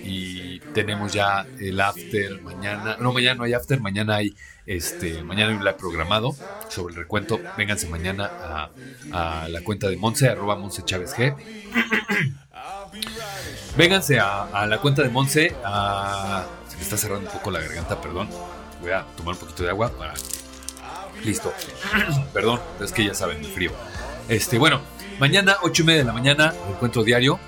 [0.04, 5.52] y tenemos ya el after mañana, no mañana no hay after, mañana hay este, mañana
[5.52, 6.36] hay un live programado
[6.70, 7.40] sobre el recuento.
[7.56, 8.70] Vénganse mañana
[9.12, 11.36] a, la cuenta de Monse, arroba Monse Chávez G.
[13.78, 15.56] Vénganse a, la cuenta de Monse.
[15.64, 18.30] A, se me está cerrando un poco la garganta, perdón
[18.82, 19.92] voy a tomar un poquito de agua.
[21.24, 21.54] Listo.
[22.34, 23.72] Perdón, es que ya saben, el frío.
[24.28, 24.82] Este, bueno,
[25.20, 27.40] mañana, 8 y media de la mañana, encuentro diario.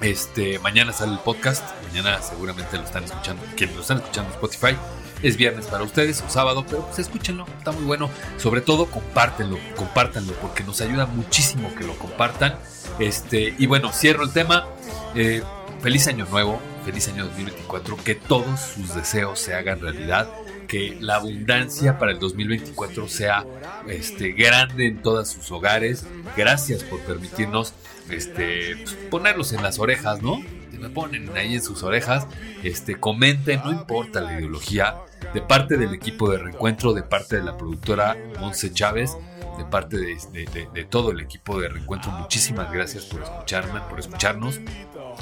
[0.00, 1.64] Este, mañana sale el podcast.
[1.88, 3.42] Mañana seguramente lo están escuchando.
[3.56, 4.76] Quienes lo están escuchando en Spotify.
[5.20, 8.08] Es viernes para ustedes o sábado, pero pues escúchenlo, está muy bueno.
[8.36, 12.56] Sobre todo compártenlo, compártanlo, porque nos ayuda muchísimo que lo compartan.
[13.00, 14.68] Este, y bueno, cierro el tema.
[15.16, 15.42] Eh,
[15.82, 20.28] feliz año nuevo, feliz año 2024, que todos sus deseos se hagan realidad,
[20.68, 23.44] que la abundancia para el 2024 sea
[23.88, 26.06] este, grande en todos sus hogares.
[26.36, 27.74] Gracias por permitirnos
[28.10, 30.40] este, ponerlos en las orejas, ¿no?
[30.78, 32.26] me ponen ahí en sus orejas,
[32.62, 34.96] este, comenten, no importa la ideología,
[35.34, 39.16] de parte del equipo de reencuentro, de parte de la productora Monse Chávez,
[39.58, 44.60] de parte de, todo el equipo de reencuentro, muchísimas gracias por escucharme, por escucharnos.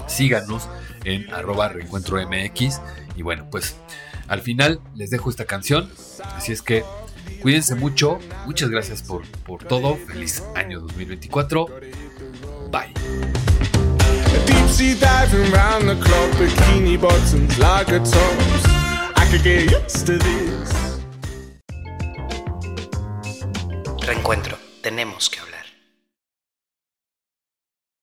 [0.07, 0.69] Síganos
[1.05, 2.83] en arroba reencuentro MX.
[3.17, 3.77] Y bueno, pues
[4.29, 5.91] al final les dejo esta canción.
[6.35, 6.85] Así es que
[7.43, 8.19] cuídense mucho.
[8.47, 9.97] Muchas gracias por, por todo.
[9.97, 11.67] Feliz año 2024.
[12.71, 12.93] Bye.
[24.07, 24.59] Reencuentro.
[24.83, 25.56] Tenemos que hablar.